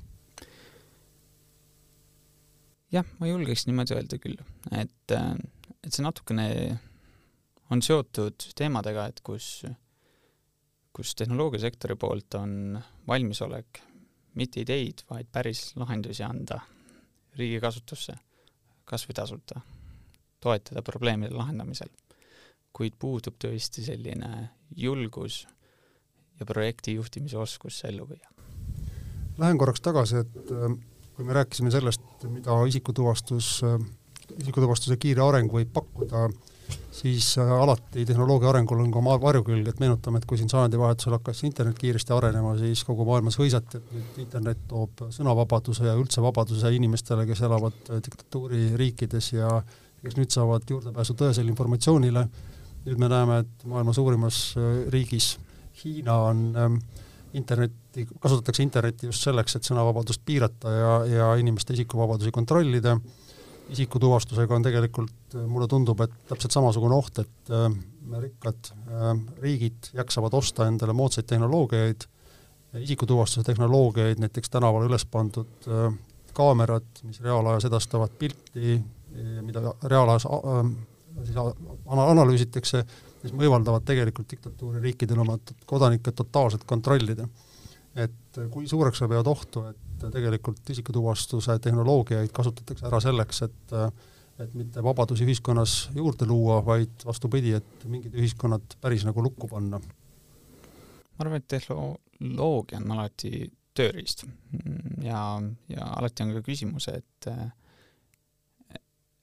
jah, 2.93 3.07
ma 3.19 3.29
julgeks 3.29 3.65
niimoodi 3.69 3.95
öelda 3.95 4.19
küll, 4.21 4.37
et, 4.75 5.15
et 5.15 5.91
see 5.91 6.05
natukene 6.05 6.47
on 7.73 7.81
seotud 7.85 8.47
teemadega, 8.57 9.07
et 9.09 9.21
kus, 9.25 9.49
kus 10.95 11.15
tehnoloogiasektori 11.19 11.97
poolt 11.99 12.37
on 12.39 12.77
valmisolek 13.09 13.81
mitte 14.35 14.61
ideid, 14.61 15.05
vaid 15.09 15.27
päris 15.31 15.71
lahendusi 15.79 16.23
anda 16.23 16.59
riigi 17.39 17.59
kasutusse, 17.63 18.15
kas 18.85 19.07
või 19.07 19.17
tasuta, 19.17 19.61
toetada 20.43 20.83
probleemide 20.85 21.35
lahendamisel. 21.35 21.89
kuid 22.75 22.97
puudub 22.99 23.37
tõesti 23.39 23.85
selline 23.85 24.49
julgus 24.75 25.45
ja 26.39 26.45
projekti 26.45 26.97
juhtimise 26.97 27.37
oskus 27.39 27.77
ellu 27.87 28.03
viia. 28.09 28.27
Lähen 29.37 29.57
korraks 29.57 29.79
tagasi, 29.81 30.17
et 30.17 30.51
kui 31.15 31.25
me 31.25 31.33
rääkisime 31.33 31.71
sellest, 31.71 32.03
mida 32.27 32.57
isikutuvastus, 32.67 33.61
isikutuvastuse 34.37 34.97
kiire 34.99 35.23
areng 35.23 35.51
võib 35.51 35.71
pakkuda, 35.71 36.25
siis 36.95 37.37
äh, 37.37 37.51
alati 37.51 38.05
tehnoloogia 38.05 38.49
arengul 38.49 38.81
on 38.83 38.91
ka 38.93 38.99
oma 39.01 39.15
varjukülg, 39.21 39.67
et 39.67 39.79
meenutame, 39.83 40.21
et 40.21 40.27
kui 40.29 40.39
siin 40.39 40.51
sajandivahetusel 40.51 41.17
hakkas 41.17 41.43
internet 41.47 41.79
kiiresti 41.79 42.13
arenema, 42.15 42.55
siis 42.59 42.83
kogu 42.87 43.05
maailmas 43.07 43.39
hõisati, 43.41 43.81
et 43.81 43.95
nüüd 43.95 44.19
internet 44.25 44.65
toob 44.71 45.05
sõnavabaduse 45.15 45.87
ja 45.87 45.95
üldse 45.99 46.23
vabaduse 46.25 46.71
inimestele, 46.75 47.27
kes 47.29 47.45
elavad 47.47 47.89
äh, 47.89 48.03
diktatuuririikides 48.05 49.31
ja 49.35 49.55
kes 50.03 50.19
nüüd 50.19 50.33
saavad 50.33 50.67
juurdepääsu 50.69 51.17
tõesele 51.17 51.51
informatsioonile. 51.51 52.27
nüüd 52.85 52.99
me 53.01 53.09
näeme, 53.09 53.39
et 53.41 53.65
maailma 53.65 53.93
suurimas 53.93 54.53
äh, 54.57 54.85
riigis 54.93 55.35
Hiina 55.83 56.13
on 56.29 56.55
ähm, 56.55 56.77
internetti, 57.33 58.07
kasutatakse 58.19 58.63
internetti 58.63 59.09
just 59.09 59.25
selleks, 59.25 59.57
et 59.57 59.67
sõnavabadust 59.67 60.21
piirata 60.25 60.71
ja, 60.71 60.91
ja 61.09 61.29
inimeste 61.41 61.75
isikuvabadusi 61.75 62.31
kontrollida. 62.31 62.95
Isikutuvastusega 63.73 64.55
on 64.55 64.65
tegelikult, 64.65 65.37
mulle 65.47 65.67
tundub, 65.67 66.01
et 66.05 66.13
täpselt 66.29 66.53
samasugune 66.53 66.95
oht, 66.95 67.23
et 67.23 67.53
äh, 67.53 67.69
rikkad 68.21 68.71
äh, 68.71 69.07
riigid 69.41 69.89
jaksavad 69.97 70.33
osta 70.37 70.67
endale 70.69 70.93
moodsaid 70.93 71.25
tehnoloogiaid 71.29 72.05
isikutuvastuse 72.79 73.43
tehnoloogiaid, 73.43 74.19
näiteks 74.19 74.49
tänaval 74.49 74.87
üles 74.89 75.05
pandud 75.11 75.69
äh, 75.69 75.93
kaamerad, 76.35 76.87
mis 77.03 77.21
reaalajas 77.23 77.69
edastavad 77.69 78.11
pilti, 78.19 78.79
mida 79.45 79.61
reaalajas 79.83 80.27
äh, 80.27 80.71
siis 81.23 81.37
analüüsitakse, 81.87 82.83
mis 83.23 83.33
võimaldavad 83.33 83.85
tegelikult 83.87 84.29
diktatuuririikidel 84.33 85.21
oma 85.23 85.37
kodanikke 85.65 86.11
totaalselt 86.11 86.65
kontrollida. 86.67 87.27
et 87.95 88.37
kui 88.51 88.67
suureks 88.67 88.99
sa 88.99 89.07
pead 89.07 89.27
ohtu, 89.31 89.61
et 89.69 89.77
tegelikult 90.11 90.69
isikutuvastuse 90.69 91.57
tehnoloogiaid 91.63 92.33
kasutatakse 92.35 92.87
ära 92.89 92.99
selleks, 93.03 93.41
et 93.47 93.75
et 94.35 94.51
mitte 94.51 94.81
vabadusi 94.83 95.23
ühiskonnas 95.23 95.73
juurde 95.95 96.25
luua, 96.27 96.57
vaid 96.65 97.05
vastupidi, 97.07 97.53
et 97.55 97.85
mingid 97.87 98.17
ühiskonnad 98.19 98.75
päris 98.83 99.05
nagu 99.07 99.23
lukku 99.23 99.47
panna? 99.47 99.79
ma 99.79 101.23
arvan, 101.23 101.39
et 101.39 101.47
tehnoloogia 101.47 102.81
on 102.81 102.91
alati 102.97 103.45
tööriist 103.75 104.25
ja, 105.03 105.21
ja 105.71 105.87
alati 105.99 106.25
on 106.25 106.33
ka 106.35 106.43
küsimus, 106.43 106.89
et 106.91 107.29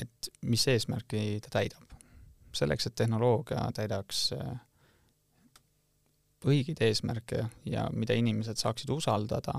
et 0.02 0.28
mis 0.48 0.64
eesmärki 0.68 1.40
ta 1.44 1.58
täidab. 1.58 1.92
selleks, 2.52 2.86
et 2.86 2.94
tehnoloogia 2.94 3.68
täidaks 3.74 4.30
õigeid 6.44 6.80
eesmärke 6.84 7.46
ja 7.64 7.86
mida 7.92 8.16
inimesed 8.18 8.58
saaksid 8.60 8.90
usaldada, 8.90 9.54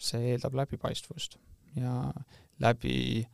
see 0.00 0.32
eeldab 0.32 0.56
läbipaistvust 0.58 1.36
ja 1.76 1.94
läbi, 2.60 3.26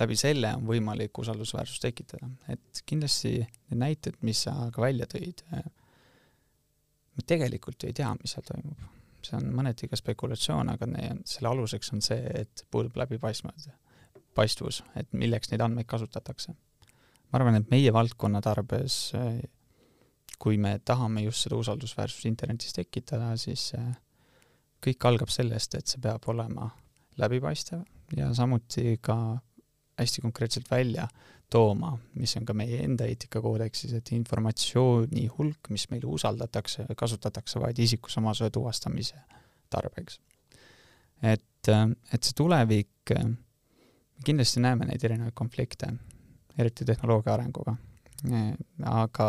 läbi 0.00 0.16
selle 0.18 0.52
on 0.58 0.66
võimalik 0.68 1.18
usaldusväärsust 1.18 1.82
tekitada. 1.82 2.28
et 2.48 2.82
kindlasti 2.86 3.36
need 3.40 3.80
näited, 3.80 4.18
mis 4.22 4.44
sa 4.46 4.54
ka 4.74 4.82
välja 4.82 5.06
tõid, 5.10 5.44
me 7.14 7.26
tegelikult 7.26 7.82
ju 7.82 7.90
ei 7.90 7.96
tea, 7.96 8.10
mis 8.20 8.34
seal 8.34 8.46
toimub. 8.48 8.90
see 9.24 9.38
on 9.38 9.48
mõneti 9.56 9.88
ka 9.88 9.96
spekulatsioon, 9.96 10.68
aga 10.74 10.86
ne, 10.90 11.08
selle 11.24 11.48
aluseks 11.48 11.94
on 11.96 12.02
see, 12.04 12.20
et 12.42 12.66
puudub 12.70 12.96
läbipaistmine, 13.00 13.72
paistvus, 14.36 14.82
et 15.00 15.08
milleks 15.16 15.50
neid 15.50 15.64
andmeid 15.64 15.88
kasutatakse. 15.88 16.52
ma 16.52 17.40
arvan, 17.40 17.56
et 17.60 17.70
meie 17.70 17.92
valdkonna 17.92 18.42
tarbes, 18.44 19.12
kui 20.38 20.58
me 20.58 20.78
tahame 20.84 21.22
just 21.24 21.46
seda 21.46 21.56
usaldusväärsust 21.56 22.26
internetis 22.28 22.74
tekitada, 22.76 23.36
siis 23.40 23.72
kõik 24.84 25.08
algab 25.08 25.32
sellest, 25.32 25.74
et 25.78 25.90
see 25.90 26.02
peab 26.02 26.26
olema 26.32 26.68
läbipaistev 27.20 27.82
ja 28.16 28.30
samuti 28.34 28.98
ka 29.02 29.16
hästi 29.98 30.24
konkreetselt 30.24 30.70
välja 30.70 31.06
tooma, 31.50 31.92
mis 32.18 32.34
on 32.36 32.46
ka 32.48 32.54
meie 32.56 32.80
enda 32.82 33.06
eetikakoodeksis, 33.06 33.92
et 33.94 34.10
informatsiooni 34.16 35.26
hulk, 35.36 35.70
mis 35.70 35.86
meile 35.92 36.08
usaldatakse, 36.10 36.86
kasutatakse 36.98 37.60
vaid 37.62 37.78
isikusamasuse 37.78 38.50
tuvastamise 38.50 39.20
tarbeks. 39.70 40.20
et, 41.22 41.68
et 42.12 42.22
see 42.22 42.36
tulevik, 42.36 43.14
kindlasti 44.24 44.62
näeme 44.64 44.88
neid 44.88 45.04
erinevaid 45.04 45.36
konflikte, 45.36 45.92
eriti 46.58 46.84
tehnoloogia 46.84 47.34
arenguga, 47.34 47.76
aga, 48.90 49.28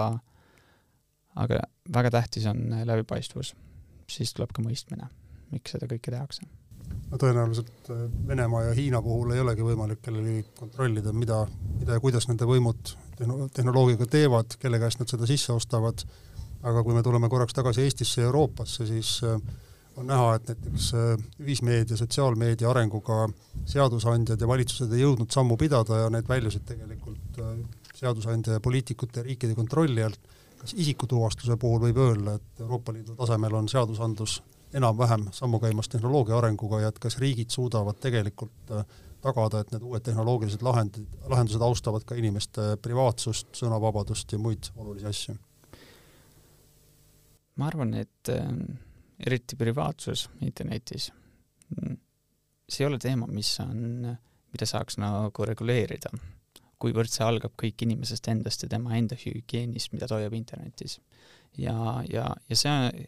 aga 1.36 1.62
väga 1.94 2.12
tähtis 2.18 2.50
on 2.50 2.66
läbipaistvus, 2.90 3.54
siis 4.10 4.34
tuleb 4.34 4.54
ka 4.56 4.66
mõistmine, 4.66 5.10
miks 5.52 5.76
seda 5.76 5.90
kõike 5.90 6.14
tehakse 6.14 6.48
no 7.12 7.20
tõenäoliselt 7.22 7.90
äh, 7.92 8.06
Venemaa 8.28 8.64
ja 8.70 8.76
Hiina 8.78 9.02
puhul 9.02 9.34
ei 9.36 9.42
olegi 9.44 9.66
võimalik 9.66 10.02
kellelgi 10.06 10.46
kontrollida, 10.60 11.14
mida, 11.14 11.44
mida 11.80 11.98
ja 11.98 12.04
kuidas 12.04 12.30
nende 12.30 12.48
võimud 12.50 12.96
tehnoloogiaga 13.16 14.08
teevad, 14.12 14.58
kelle 14.60 14.80
käest 14.82 15.00
nad 15.00 15.12
seda 15.12 15.28
sisse 15.30 15.54
ostavad, 15.56 16.04
aga 16.66 16.84
kui 16.84 16.96
me 16.96 17.04
tuleme 17.06 17.30
korraks 17.32 17.56
tagasi 17.56 17.86
Eestisse 17.86 18.24
ja 18.24 18.32
Euroopasse, 18.32 18.88
siis 18.90 19.18
äh, 19.24 19.38
on 19.96 20.10
näha, 20.12 20.36
et 20.36 20.52
näiteks 20.52 20.92
äh, 20.98 21.26
ühismeedia, 21.44 21.98
sotsiaalmeedia 22.00 22.70
arenguga 22.72 23.26
seadusandjad 23.70 24.42
ja 24.42 24.50
valitsused 24.50 24.94
ei 24.94 25.06
jõudnud 25.06 25.32
sammu 25.32 25.58
pidada 25.62 26.06
ja 26.06 26.10
need 26.14 26.28
väljusid 26.30 26.66
tegelikult 26.68 27.40
seadusandja 27.96 28.58
ja 28.58 28.64
poliitikute 28.64 29.22
ja 29.22 29.28
riikide 29.30 29.56
kontrolli 29.56 30.04
alt. 30.04 30.20
kas 30.60 30.74
isikutuvastuse 30.82 31.58
puhul 31.62 31.80
võib 31.84 31.98
öelda, 32.02 32.36
et 32.40 32.62
Euroopa 32.64 32.94
Liidu 32.94 33.14
tasemel 33.16 33.54
on 33.54 33.68
seadusandlus 33.70 34.40
enam-vähem 34.76 35.28
sammu 35.36 35.60
käimas 35.64 35.90
tehnoloogia 35.90 36.38
arenguga 36.38 36.82
ja 36.84 36.92
et 36.92 37.00
kas 37.00 37.18
riigid 37.22 37.54
suudavad 37.54 38.00
tegelikult 38.04 38.72
äh, 38.76 38.86
tagada, 39.26 39.62
et 39.62 39.72
need 39.74 39.86
uued 39.86 40.04
tehnoloogilised 40.06 40.64
lahendid, 40.66 41.08
lahendused 41.32 41.64
austavad 41.66 42.06
ka 42.06 42.18
inimeste 42.20 42.76
privaatsust, 42.84 43.54
sõnavabadust 43.58 44.36
ja 44.36 44.42
muid 44.42 44.72
olulisi 44.76 45.12
asju? 45.12 45.38
ma 47.56 47.70
arvan, 47.70 47.94
et 47.96 48.30
äh, 48.34 48.50
eriti 49.26 49.56
privaatsus 49.56 50.26
internetis, 50.44 51.08
mm, 51.72 51.96
see 52.68 52.84
ei 52.84 52.90
ole 52.90 53.00
teema, 53.00 53.30
mis 53.32 53.54
on, 53.64 54.10
mida 54.52 54.68
saaks 54.68 55.00
nagu 55.00 55.48
reguleerida, 55.48 56.12
kuivõrd 56.82 57.12
see 57.14 57.24
algab 57.24 57.56
kõik 57.62 57.86
inimesest 57.88 58.28
endast 58.34 58.66
ja 58.66 58.70
tema 58.76 58.98
enda 58.98 59.16
hügieenist, 59.20 59.94
mida 59.96 60.10
toimub 60.12 60.36
internetis. 60.36 61.00
ja, 61.58 62.04
ja, 62.12 62.28
ja 62.50 62.60
see 62.60 63.08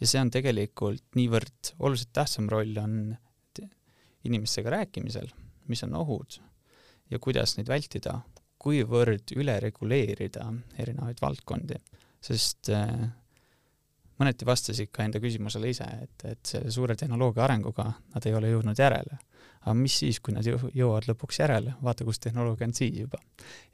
ja 0.00 0.06
see 0.06 0.20
on 0.20 0.30
tegelikult 0.30 1.04
niivõrd 1.18 1.74
oluliselt 1.78 2.12
tähtsam 2.16 2.48
roll 2.52 2.76
on 2.82 3.16
inimestega 4.28 4.70
rääkimisel, 4.70 5.30
mis 5.68 5.82
on 5.86 5.94
ohud 5.98 6.40
ja 7.10 7.18
kuidas 7.22 7.56
neid 7.56 7.70
vältida, 7.70 8.18
kuivõrd 8.58 9.32
üle 9.38 9.54
reguleerida 9.62 10.48
erinevaid 10.82 11.20
valdkondi, 11.22 11.78
sest 12.24 12.70
äh, 12.74 13.06
mõneti 14.18 14.46
vastasid 14.48 14.90
ka 14.92 15.06
enda 15.06 15.20
küsimusele 15.22 15.70
ise, 15.70 15.86
et, 16.04 16.26
et 16.26 16.52
selle 16.52 16.72
suure 16.74 16.96
tehnoloogia 16.98 17.44
arenguga 17.46 17.86
nad 18.14 18.26
ei 18.26 18.34
ole 18.34 18.50
jõudnud 18.52 18.78
järele. 18.78 19.18
aga 19.60 19.74
mis 19.74 19.98
siis, 20.00 20.20
kui 20.20 20.34
nad 20.34 20.46
jõuavad 20.46 21.08
lõpuks 21.10 21.40
järele, 21.40 21.74
vaata, 21.82 22.04
kus 22.04 22.18
tehnoloogia 22.22 22.66
on 22.66 22.74
siis 22.74 22.98
juba. 22.98 23.20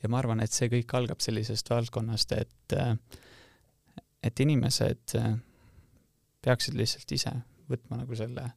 ja 0.03 0.09
ma 0.09 0.21
arvan, 0.21 0.41
et 0.45 0.53
see 0.53 0.69
kõik 0.69 0.95
algab 0.97 1.25
sellisest 1.25 1.71
valdkonnast, 1.71 2.33
et 2.33 2.77
äh, 2.77 2.97
et 4.25 4.41
inimesed 4.41 5.17
äh, 5.21 5.35
peaksid 6.45 6.77
lihtsalt 6.79 7.13
ise 7.17 7.33
võtma 7.71 8.01
nagu 8.03 8.17
selle 8.19 8.49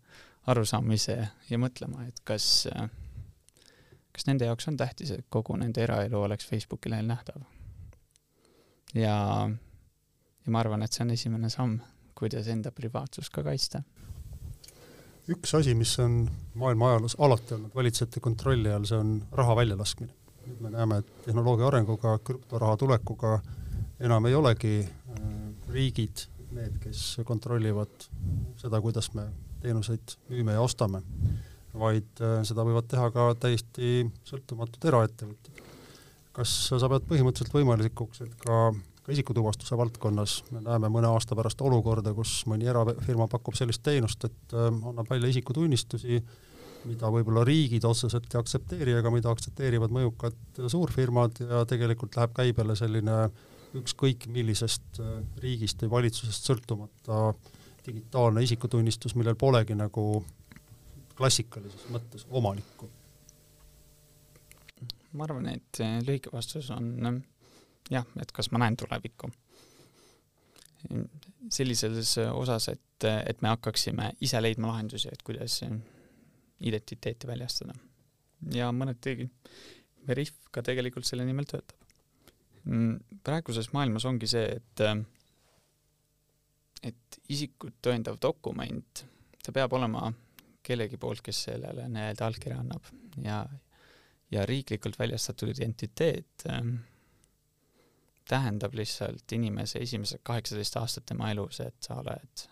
arusaamise 0.47 1.17
ja 1.49 1.59
mõtlema, 1.59 2.05
et 2.07 2.21
kas, 2.27 2.67
kas 4.15 4.27
nende 4.29 4.47
jaoks 4.47 4.69
on 4.71 4.79
tähtis, 4.79 5.11
et 5.15 5.25
kogu 5.33 5.57
nende 5.59 5.83
eraelu 5.83 6.21
oleks 6.23 6.47
Facebooki 6.47 6.91
lehel 6.91 7.07
nähtav. 7.09 7.41
ja, 8.95 9.17
ja 10.45 10.51
ma 10.51 10.63
arvan, 10.63 10.83
et 10.83 10.95
see 10.95 11.03
on 11.03 11.13
esimene 11.15 11.51
samm, 11.51 11.79
kuidas 12.17 12.47
enda 12.47 12.71
privaatsust 12.71 13.33
ka 13.33 13.43
kaitsta. 13.43 13.83
üks 15.27 15.55
asi, 15.59 15.75
mis 15.75 15.97
on 15.99 16.21
maailma 16.55 16.93
ajaloos 16.93 17.17
alati 17.19 17.53
olnud 17.57 17.75
valitsejate 17.75 18.23
kontrolli 18.23 18.71
all, 18.71 18.87
see 18.87 18.99
on 18.99 19.19
raha 19.31 19.55
väljalaskmine. 19.63 20.13
nüüd 20.47 20.63
me 20.63 20.71
näeme, 20.71 21.03
et 21.03 21.23
tehnoloogia 21.25 21.67
arenguga, 21.67 22.17
krüptoraha 22.23 22.77
tulekuga 22.79 23.39
enam 23.99 24.25
ei 24.25 24.35
olegi 24.35 24.75
äh, 24.79 25.21
riigid 25.73 26.27
need, 26.55 26.77
kes 26.83 27.03
kontrollivad 27.27 28.07
seda, 28.61 28.79
kuidas 28.83 29.11
me 29.15 29.27
teenuseid 29.61 30.17
müüme 30.31 30.55
ja 30.55 30.63
ostame, 30.63 31.01
vaid 31.77 32.21
äh, 32.23 32.41
seda 32.47 32.65
võivad 32.67 32.87
teha 32.89 33.09
ka 33.13 33.29
täiesti 33.41 34.05
sõltumatud 34.27 34.87
eraettevõtjad. 34.89 35.63
kas 36.37 36.51
sa 36.69 36.89
pead 36.91 37.07
põhimõtteliselt 37.09 37.55
võimalikuks, 37.55 38.21
et 38.21 38.35
ka, 38.43 38.57
ka 39.03 39.13
isikutuvastuse 39.13 39.77
valdkonnas 39.77 40.43
me 40.53 40.61
näeme 40.61 40.91
mõne 40.93 41.09
aasta 41.09 41.35
pärast 41.35 41.61
olukorda, 41.65 42.13
kus 42.13 42.43
mõni 42.45 42.69
erafirma 42.69 43.25
pakub 43.31 43.57
sellist 43.57 43.83
teenust, 43.83 44.29
et 44.29 44.53
äh, 44.55 44.69
annab 44.69 45.09
välja 45.09 45.33
isikutunnistusi, 45.33 46.21
mida 46.87 47.09
võib-olla 47.11 47.43
riigid 47.43 47.83
otseselt 47.89 48.29
ei 48.31 48.39
aktsepteeri, 48.39 48.93
aga 48.95 49.11
mida 49.11 49.33
aktsepteerivad 49.33 49.91
mõjukad 49.91 50.61
suurfirmad 50.71 51.41
ja 51.41 51.65
tegelikult 51.67 52.15
läheb 52.15 52.35
käibele 52.37 52.77
selline 52.79 53.23
äh, 53.25 53.45
ükskõik 53.81 54.27
millisest 54.33 55.01
äh, 55.03 55.21
riigist 55.43 55.81
või 55.85 55.93
valitsusest 55.97 56.49
sõltumata 56.49 57.31
digitaalne 57.87 58.43
isikutunnistus, 58.43 59.15
millel 59.15 59.37
polegi 59.39 59.75
nagu 59.77 60.25
klassikalises 61.17 61.87
mõttes 61.93 62.27
omanikku? 62.29 62.89
ma 65.17 65.25
arvan, 65.25 65.47
et 65.49 65.79
lühike 66.05 66.29
vastus 66.29 66.67
on 66.75 67.23
jah, 67.89 68.05
et 68.21 68.31
kas 68.35 68.51
ma 68.51 68.61
näen 68.61 68.77
tulevikku. 68.77 69.31
sellises 71.51 72.17
osas, 72.31 72.67
et, 72.69 73.07
et 73.25 73.41
me 73.41 73.49
hakkaksime 73.49 74.11
ise 74.21 74.41
leidma 74.41 74.69
lahendusi, 74.71 75.09
et 75.11 75.23
kuidas 75.23 75.61
identiteeti 76.59 77.27
väljastada. 77.27 77.73
ja 78.53 78.71
mõneti 78.71 79.29
Veriff 80.07 80.35
ka 80.51 80.61
tegelikult 80.63 81.05
selle 81.05 81.25
nimel 81.25 81.45
töötab. 81.45 81.86
Mm, 82.67 83.19
praeguses 83.23 83.69
maailmas 83.71 84.05
ongi 84.09 84.27
see, 84.27 84.47
et 84.57 84.83
äh, 84.83 84.97
et 86.87 87.19
isikut 87.33 87.79
tõendav 87.83 88.19
dokument, 88.21 89.03
ta 89.43 89.53
peab 89.55 89.73
olema 89.73 90.11
kellegi 90.67 90.99
poolt, 90.99 91.23
kes 91.25 91.45
sellele 91.47 91.87
nii-öelda 91.89 92.27
allkirja 92.27 92.59
annab 92.59 92.91
ja 93.23 93.45
ja 94.31 94.43
riiklikult 94.45 94.99
väljastatud 94.99 95.53
identiteet 95.53 96.43
äh, 96.51 96.61
tähendab 98.27 98.75
lihtsalt 98.75 99.31
inimese 99.31 99.79
esimesed 99.79 100.19
kaheksateist 100.23 100.75
aastat 100.77 101.05
tema 101.07 101.31
elus, 101.31 101.61
et 101.63 101.75
sa 101.79 102.01
oled, 102.01 102.43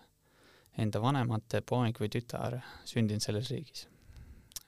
enda 0.80 1.02
vanemate 1.04 1.62
poeg 1.62 2.00
või 2.00 2.12
tütar 2.12 2.62
sündinud 2.88 3.24
selles 3.24 3.52
riigis. 3.52 3.88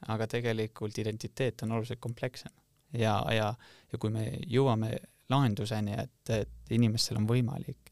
aga 0.07 0.27
tegelikult 0.27 0.97
identiteet 0.97 1.63
on 1.63 1.71
oluliselt 1.71 1.99
komplekssem 1.99 2.51
ja, 2.93 3.15
ja, 3.33 3.53
ja 3.91 3.97
kui 3.97 4.11
me 4.13 4.27
jõuame 4.45 4.91
lahenduseni, 5.29 5.97
et, 5.97 6.29
et 6.29 6.71
inimestel 6.75 7.19
on 7.19 7.27
võimalik 7.27 7.91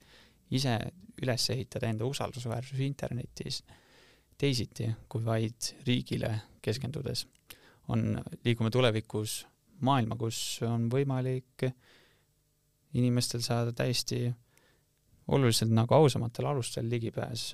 ise 0.55 0.77
üles 1.21 1.49
ehitada 1.49 1.89
enda 1.89 2.05
usaldusväärsus 2.07 2.79
internetis 2.83 3.61
teisiti 4.37 4.89
kui 5.09 5.23
vaid 5.25 5.71
riigile 5.87 6.31
keskendudes, 6.65 7.25
on, 7.93 8.17
liigume 8.43 8.71
tulevikus 8.73 9.43
maailma, 9.85 10.17
kus 10.19 10.59
on 10.65 10.89
võimalik 10.91 11.67
inimestel 12.95 13.43
saada 13.43 13.73
täiesti 13.75 14.25
oluliselt 15.35 15.71
nagu 15.73 15.95
ausamatel 15.97 16.47
alustel 16.49 16.87
ligipääs 16.89 17.49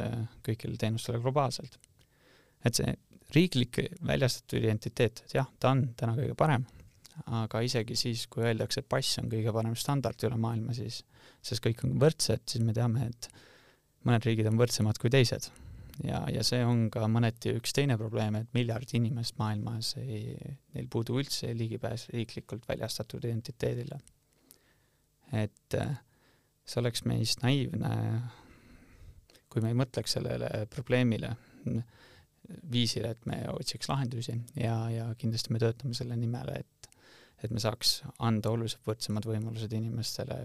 kõigile 0.46 0.78
teenustele 0.78 1.22
globaalselt. 1.24 1.80
et 2.66 2.78
see 2.78 2.94
riiklik 3.34 3.80
väljastatud 4.06 4.60
identiteet, 4.60 5.24
et 5.26 5.34
jah, 5.34 5.48
ta 5.60 5.72
on 5.72 5.86
täna 5.98 6.14
kõige 6.18 6.36
parem, 6.38 6.66
aga 7.26 7.62
isegi 7.66 7.98
siis, 8.00 8.26
kui 8.32 8.46
öeldakse, 8.48 8.82
et 8.82 8.90
pass 8.90 9.20
on 9.22 9.30
kõige 9.32 9.54
parem 9.56 9.76
standard 9.80 10.28
üle 10.28 10.38
maailma, 10.42 10.76
siis, 10.78 11.02
sest 11.44 11.64
kõik 11.64 11.84
on 11.88 11.98
võrdsed, 12.02 12.46
siis 12.50 12.64
me 12.66 12.76
teame, 12.78 13.10
et 13.12 13.30
mõned 14.08 14.26
riigid 14.26 14.50
on 14.50 14.60
võrdsemad 14.60 15.00
kui 15.02 15.12
teised. 15.14 15.50
ja, 16.04 16.24
ja 16.32 16.44
see 16.48 16.64
on 16.66 16.88
ka 16.94 17.06
mõneti 17.12 17.54
üks 17.58 17.76
teine 17.78 17.98
probleem, 18.00 18.40
et 18.40 18.54
miljard 18.58 18.94
inimest 18.98 19.38
maailmas 19.42 19.96
ei, 20.02 20.36
neil 20.74 20.88
puudub 20.90 21.20
üldse 21.22 21.52
ligipääs 21.54 22.08
riiklikult 22.16 22.68
väljastatud 22.70 23.26
identiteedile. 23.26 24.00
et 25.32 25.78
äh, 25.78 25.98
see 26.66 26.82
oleks 26.82 27.06
meist 27.06 27.44
naiivne, 27.44 27.92
kui 29.52 29.62
me 29.62 29.72
ei 29.72 29.78
mõtleks 29.78 30.18
sellele 30.18 30.66
probleemile 30.72 31.36
viisil, 32.72 33.06
et 33.06 33.26
me 33.30 33.44
otsiks 33.52 33.90
lahendusi 33.90 34.36
ja, 34.58 34.76
ja 34.92 35.10
kindlasti 35.20 35.54
me 35.54 35.62
töötame 35.62 35.96
selle 35.98 36.18
nimel, 36.20 36.50
et 36.56 36.81
et 37.44 37.52
me 37.52 37.62
saaks 37.62 38.02
anda 38.20 38.52
oluliselt 38.54 38.86
võrdsemad 38.88 39.26
võimalused 39.26 39.74
inimestele, 39.74 40.38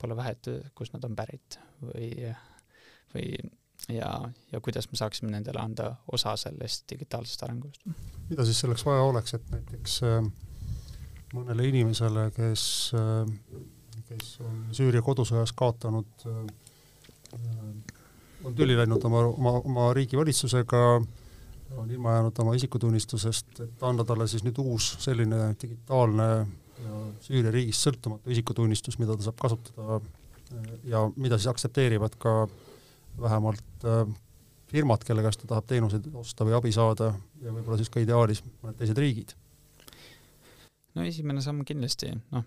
pole 0.00 0.16
vahet, 0.16 0.48
kust 0.74 0.94
nad 0.94 1.04
on 1.04 1.16
pärit 1.18 1.58
või, 1.82 2.30
või 3.14 3.26
ja, 3.88 4.10
ja 4.52 4.60
kuidas 4.60 4.88
me 4.90 4.98
saaksime 5.00 5.32
nendele 5.32 5.60
anda 5.60 5.90
osa 6.12 6.36
sellest 6.40 6.86
digitaalsest 6.90 7.42
arengust. 7.46 7.82
mida 8.30 8.44
siis 8.44 8.60
selleks 8.62 8.84
vaja 8.86 9.02
oleks, 9.02 9.34
et 9.34 9.50
näiteks 9.52 10.00
äh, 10.06 10.18
mõnele 11.34 11.68
inimesele, 11.68 12.30
kes 12.36 12.64
äh,, 12.98 13.34
kes 14.10 14.36
on 14.44 14.66
Süüria 14.76 15.02
kodusõjas 15.06 15.52
kaotanud 15.56 16.26
äh,, 16.26 16.44
on 18.44 18.54
tüli 18.56 18.76
läinud 18.76 19.04
oma, 19.04 19.24
oma, 19.28 19.56
oma 19.60 19.90
riigi 19.96 20.18
valitsusega 20.18 20.84
on 21.76 21.90
ilma 21.90 22.16
jäänud 22.16 22.38
oma 22.42 22.54
isikutunnistusest, 22.58 23.60
et 23.60 23.82
anda 23.86 24.04
talle 24.04 24.26
siis 24.28 24.42
nüüd 24.46 24.58
uus 24.62 24.94
selline 25.02 25.52
digitaalne 25.62 26.30
Süüria 27.20 27.52
riigist 27.52 27.84
sõltumatu 27.84 28.32
isikutunnistus, 28.32 28.96
mida 28.98 29.12
ta 29.16 29.26
saab 29.26 29.36
kasutada 29.42 30.00
ja 30.88 31.02
mida 31.16 31.38
siis 31.38 31.50
aktsepteerivad 31.52 32.16
ka 32.20 32.32
vähemalt 33.20 33.84
äh, 33.84 34.14
firmad, 34.70 35.04
kelle 35.06 35.22
käest 35.22 35.42
ta 35.42 35.50
tahab 35.54 35.68
teenuseid 35.68 36.08
osta 36.16 36.46
või 36.46 36.56
abi 36.56 36.72
saada 36.74 37.12
ja 37.42 37.52
võib-olla 37.52 37.78
siis 37.80 37.90
ka 37.92 38.02
ideaalis 38.02 38.42
mõned 38.62 38.78
teised 38.78 38.98
riigid. 38.98 39.34
no 40.94 41.04
esimene 41.06 41.42
samm 41.44 41.64
kindlasti, 41.68 42.12
noh, 42.32 42.46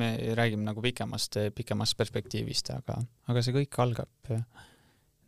me 0.00 0.10
räägime 0.38 0.64
nagu 0.68 0.82
pikemast, 0.84 1.40
pikemast 1.54 1.96
perspektiivist, 1.98 2.70
aga, 2.76 3.00
aga 3.28 3.42
see 3.42 3.56
kõik 3.58 3.80
algab 3.82 4.34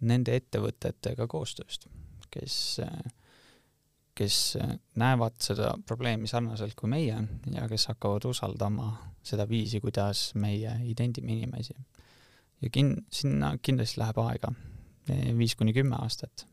nende 0.06 0.36
ettevõtetega 0.36 1.26
koostööst, 1.30 1.88
kes 2.30 2.56
äh, 2.84 3.00
kes 4.16 4.56
näevad 4.96 5.36
seda 5.44 5.74
probleemi 5.86 6.28
sarnaselt 6.30 6.74
kui 6.78 6.88
meie 6.88 7.18
ja 7.52 7.66
kes 7.68 7.90
hakkavad 7.92 8.24
usaldama 8.30 8.90
seda 9.26 9.44
viisi, 9.48 9.80
kuidas 9.80 10.30
meie 10.40 10.72
identime 10.88 11.34
inimesi. 11.34 11.74
ja 12.62 12.70
kin-, 12.72 12.96
sinna 13.12 13.56
kindlasti 13.62 14.00
läheb 14.00 14.18
aega, 14.22 14.52
viis 15.38 15.54
kuni 15.56 15.74
kümme 15.76 15.98
aastat, 16.00 16.46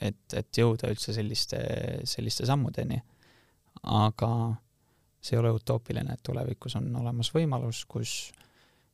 et, 0.00 0.34
et 0.34 0.58
jõuda 0.58 0.90
üldse 0.90 1.14
selliste, 1.14 1.60
selliste 2.04 2.46
sammudeni. 2.46 3.00
aga 3.82 4.32
see 5.22 5.36
ei 5.36 5.40
ole 5.40 5.52
utoopiline, 5.54 6.12
et 6.12 6.22
tulevikus 6.26 6.76
on 6.76 6.90
olemas 6.98 7.30
võimalus, 7.34 7.84
kus 7.86 8.32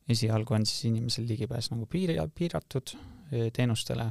esialgu 0.09 0.55
on 0.55 0.67
siis 0.67 0.89
inimesel 0.91 1.27
ligipääs 1.29 1.71
nagu 1.73 1.87
piiri, 1.87 2.19
piiratud 2.35 2.93
teenustele 3.53 4.05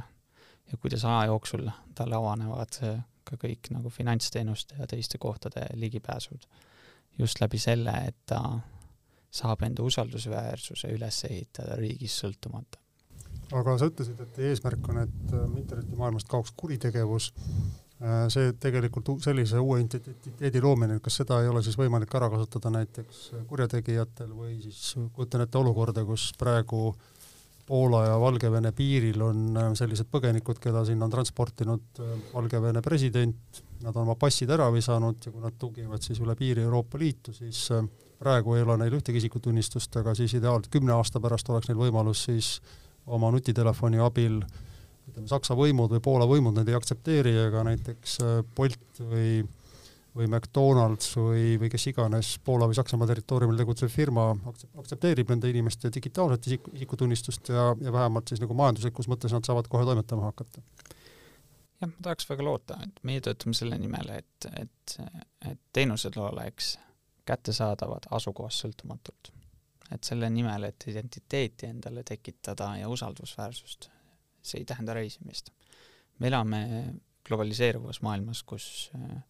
ja 0.72 0.78
kuidas 0.80 1.04
aja 1.04 1.30
jooksul 1.30 1.68
talle 1.94 2.16
avanevad 2.18 2.82
ka 3.28 3.38
kõik 3.40 3.70
nagu 3.74 3.92
finantsteenuste 3.92 4.78
ja 4.78 4.86
teiste 4.90 5.18
kohtade 5.18 5.66
ligipääsud. 5.74 6.48
just 7.18 7.40
läbi 7.40 7.58
selle, 7.58 7.92
et 8.06 8.16
ta 8.26 8.60
saab 9.30 9.62
enda 9.66 9.82
usaldusväärsuse 9.82 10.92
üles 10.94 11.24
ehitada 11.28 11.76
riigist 11.76 12.22
sõltumata. 12.22 12.78
aga 13.52 13.78
sa 13.78 13.88
ütlesid, 13.88 14.20
et 14.20 14.38
eesmärk 14.50 14.88
on, 14.88 15.02
et 15.02 15.34
äh, 15.34 15.58
internetimaailmast 15.58 16.28
kaoks 16.28 16.52
kuritegevus, 16.56 17.32
äh, 18.00 18.28
see 18.32 18.52
tegelikult 18.60 19.10
sellise 19.24 19.58
uue 19.58 19.80
identiteedi 19.80 20.60
loomine, 20.60 21.00
kas 21.00 21.20
seda 21.22 21.42
ei 21.42 21.48
ole 21.48 21.62
siis 21.62 21.78
võimalik 21.80 22.14
ära 22.14 22.30
kasutada 22.30 22.70
näiteks 22.70 23.22
kurjategijatel 23.48 24.34
või 24.36 24.58
siis 24.62 24.94
kujutan 25.12 25.44
ette 25.44 25.58
olukorda, 25.58 26.04
kus 26.04 26.30
praegu 26.38 26.82
äh, 26.92 27.17
Poola 27.68 28.04
ja 28.06 28.16
Valgevene 28.20 28.72
piiril 28.72 29.20
on 29.22 29.56
äh, 29.60 29.70
sellised 29.76 30.08
põgenikud, 30.12 30.56
keda 30.62 30.84
sinna 30.88 31.04
on 31.04 31.12
transportinud 31.12 32.00
äh, 32.00 32.14
Valgevene 32.32 32.80
president, 32.84 33.60
nad 33.84 33.92
on 33.92 34.06
oma 34.06 34.16
passid 34.20 34.50
ära 34.54 34.70
visanud 34.72 35.26
ja 35.26 35.32
kui 35.32 35.42
nad 35.44 35.58
tugivad 35.60 36.04
siis 36.04 36.20
üle 36.24 36.36
piiri 36.38 36.64
Euroopa 36.64 37.00
Liitu, 37.00 37.34
siis 37.36 37.66
äh, 37.76 37.84
praegu 38.18 38.56
ei 38.56 38.64
ole 38.64 38.78
neil 38.80 38.96
ühtegi 38.96 39.20
isikutunnistust, 39.20 40.00
aga 40.00 40.16
siis 40.16 40.38
ideaalselt 40.38 40.72
kümne 40.72 40.96
aasta 40.96 41.20
pärast 41.20 41.52
oleks 41.52 41.68
neil 41.68 41.82
võimalus 41.82 42.24
siis 42.30 42.54
oma 43.06 43.28
nutitelefoni 43.36 44.00
abil 44.00 44.40
ütleme, 45.08 45.28
Saksa 45.28 45.56
võimud 45.58 45.92
või 45.92 46.02
Poola 46.04 46.24
võimud 46.28 46.56
neid 46.56 46.72
ei 46.72 46.76
aktsepteeri, 46.78 47.36
ega 47.48 47.66
näiteks 47.68 48.18
Bolt 48.56 49.04
või 49.12 49.42
või 50.18 50.26
McDonalds 50.28 51.12
või, 51.16 51.54
või 51.60 51.70
kes 51.72 51.86
iganes 51.92 52.32
Poola 52.44 52.68
või 52.68 52.76
Saksamaa 52.78 53.08
territooriumil 53.10 53.60
tegutsev 53.60 53.92
firma 53.92 54.30
aktsepteerib 54.50 55.30
nende 55.32 55.50
inimeste 55.52 55.92
digitaalset 55.94 56.50
isik, 56.50 56.68
isikutunnistust 56.74 57.52
ja, 57.54 57.70
ja 57.84 57.94
vähemalt 57.94 58.30
siis 58.30 58.42
nagu 58.42 58.56
majanduslikus 58.58 59.08
mõttes 59.10 59.34
nad 59.34 59.46
saavad 59.46 59.70
kohe 59.70 59.86
toimetama 59.88 60.30
hakata. 60.30 60.62
jah, 61.80 61.88
ma 61.88 61.94
tahaks 62.02 62.28
väga 62.30 62.46
loota, 62.46 62.78
et 62.84 63.02
meie 63.08 63.22
töötame 63.24 63.56
selle 63.56 63.78
nimel, 63.78 64.12
et, 64.18 64.50
et, 64.60 64.98
et 65.52 65.60
teenused 65.72 66.18
oleks 66.22 66.76
kättesaadavad 67.28 68.10
asukohast 68.18 68.64
sõltumatult. 68.64 69.32
et 69.94 70.04
selle 70.04 70.28
nimel, 70.30 70.68
et 70.68 70.84
identiteeti 70.90 71.66
endale 71.66 72.02
tekitada 72.04 72.74
ja 72.76 72.88
usaldusväärsust, 72.92 73.90
see 74.42 74.60
ei 74.60 74.68
tähenda 74.68 74.94
reisimist. 74.94 75.52
me 76.18 76.28
elame 76.28 76.62
globaliseeruvas 77.28 78.02
maailmas, 78.02 78.42
kus 78.42 78.90
äh, 78.96 79.22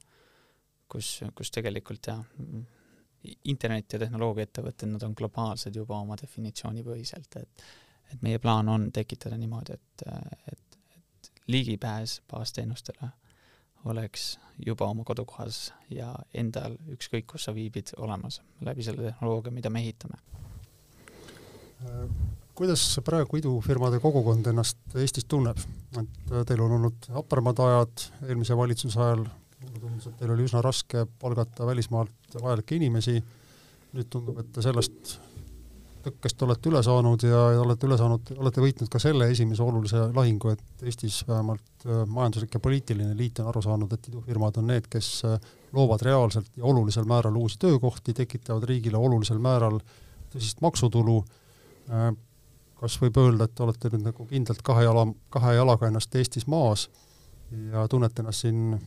kus, 0.89 1.21
kus 1.35 1.51
tegelikult 1.55 2.11
jah, 2.11 2.23
internet 3.45 3.93
ja 3.93 3.99
tehnoloogiaettevõtted, 4.05 4.89
nad 4.93 5.05
on 5.05 5.15
globaalsed 5.19 5.77
juba 5.77 5.99
oma 5.99 6.17
definitsioonipõhiselt, 6.21 7.39
et 7.43 7.69
et 8.13 8.23
meie 8.23 8.39
plaan 8.39 8.69
on 8.73 8.89
tekitada 8.93 9.37
niimoodi, 9.37 9.75
et, 9.77 10.05
et, 10.49 10.79
et 10.97 11.33
ligipääs 11.53 12.23
baasteenustele 12.31 13.11
oleks 13.85 14.39
juba 14.67 14.89
oma 14.91 15.05
kodukohas 15.07 15.73
ja 15.91 16.11
endal, 16.35 16.77
ükskõik 16.93 17.29
kus 17.33 17.47
sa 17.47 17.55
viibid, 17.55 17.93
olemas 17.97 18.41
läbi 18.65 18.85
selle 18.85 19.11
tehnoloogia, 19.11 19.53
mida 19.55 19.71
me 19.71 19.85
ehitame. 19.85 20.19
kuidas 22.59 22.83
praegu 23.07 23.39
idufirmade 23.39 24.01
kogukond 24.03 24.47
ennast 24.51 24.97
Eestis 24.99 25.25
tunneb? 25.25 25.59
et 26.01 26.33
teil 26.47 26.61
on 26.61 26.75
olnud 26.81 27.07
hapremad 27.15 27.61
ajad 27.63 28.09
eelmise 28.29 28.57
valitsuse 28.57 29.01
ajal, 29.01 29.29
mulle 29.63 29.81
tundus, 29.81 30.07
et 30.07 30.21
teil 30.21 30.35
oli 30.35 30.47
üsna 30.47 30.63
raske 30.65 31.07
palgata 31.21 31.67
välismaalt 31.67 32.39
vajalikke 32.43 32.79
inimesi, 32.79 33.19
nüüd 33.97 34.11
tundub, 34.13 34.39
et 34.43 34.53
te 34.55 34.63
sellest 34.65 35.17
tõkkest 36.09 36.43
olete 36.47 36.71
üle 36.71 36.81
saanud 36.85 37.23
ja, 37.27 37.41
ja 37.55 37.63
olete 37.63 37.89
üle 37.89 37.99
saanud, 37.99 38.33
olete 38.39 38.63
võitnud 38.63 38.91
ka 38.93 39.01
selle 39.03 39.29
esimese 39.33 39.63
olulise 39.65 40.05
lahingu, 40.15 40.53
et 40.55 40.85
Eestis 40.87 41.21
vähemalt 41.29 41.87
äh, 41.87 42.05
majanduslik 42.07 42.55
ja 42.55 42.63
poliitiline 42.65 43.17
liit 43.19 43.41
on 43.43 43.51
aru 43.51 43.63
saanud, 43.65 43.93
et 43.93 44.09
idufirmad 44.11 44.61
on 44.61 44.71
need, 44.73 44.89
kes 44.91 45.11
äh, 45.29 45.51
loovad 45.75 46.05
reaalselt 46.07 46.51
ja 46.57 46.67
olulisel 46.71 47.09
määral 47.09 47.37
uusi 47.37 47.59
töökohti, 47.65 48.15
tekitavad 48.15 48.67
riigile 48.71 49.01
olulisel 49.01 49.41
määral 49.43 49.81
tõsist 50.33 50.63
maksutulu, 50.65 51.19
äh, 51.91 52.11
kas 52.79 53.01
võib 53.03 53.19
öelda, 53.19 53.49
et 53.49 53.65
olete 53.65 53.91
nüüd 53.93 54.07
nagu 54.07 54.29
kindlalt 54.31 54.63
kahe 54.67 54.87
jala, 54.87 55.09
kahe 55.35 55.57
jalaga 55.59 55.91
ennast 55.91 56.15
Eestis 56.15 56.47
maas 56.47 56.89
ja 57.73 57.89
tunnete 57.91 58.23
ennast 58.23 58.47
siin 58.47 58.79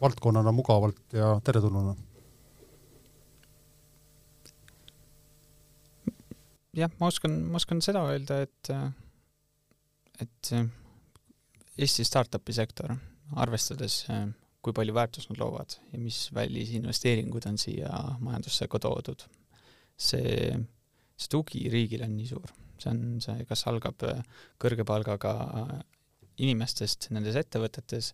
valdkonnana 0.00 0.52
mugavalt 0.54 1.16
ja 1.16 1.36
teretulnuna? 1.44 1.96
jah, 6.78 6.92
ma 7.00 7.08
oskan, 7.10 7.34
ma 7.50 7.58
oskan 7.58 7.80
seda 7.84 8.04
öelda, 8.10 8.42
et, 8.46 8.70
et 10.22 10.52
Eesti 11.78 12.04
startup'i 12.06 12.54
sektor, 12.54 12.94
arvestades, 13.38 14.00
kui 14.62 14.74
palju 14.74 14.94
väärtust 14.94 15.30
nad 15.30 15.38
loovad 15.38 15.76
ja 15.92 16.00
mis 16.02 16.24
välisinvesteeringud 16.34 17.46
on 17.50 17.58
siia 17.60 17.90
majandusse 18.22 18.66
ka 18.70 18.80
toodud, 18.82 19.22
see, 19.94 20.56
see 21.14 21.30
tugi 21.30 21.66
riigile 21.70 22.08
on 22.08 22.16
nii 22.18 22.30
suur. 22.32 22.50
see 22.78 22.90
on 22.94 23.04
see, 23.22 23.44
kas 23.46 23.64
algab 23.70 24.02
kõrge 24.62 24.86
palgaga 24.86 25.32
inimestest 26.38 27.08
nendes 27.14 27.38
ettevõtetes, 27.38 28.12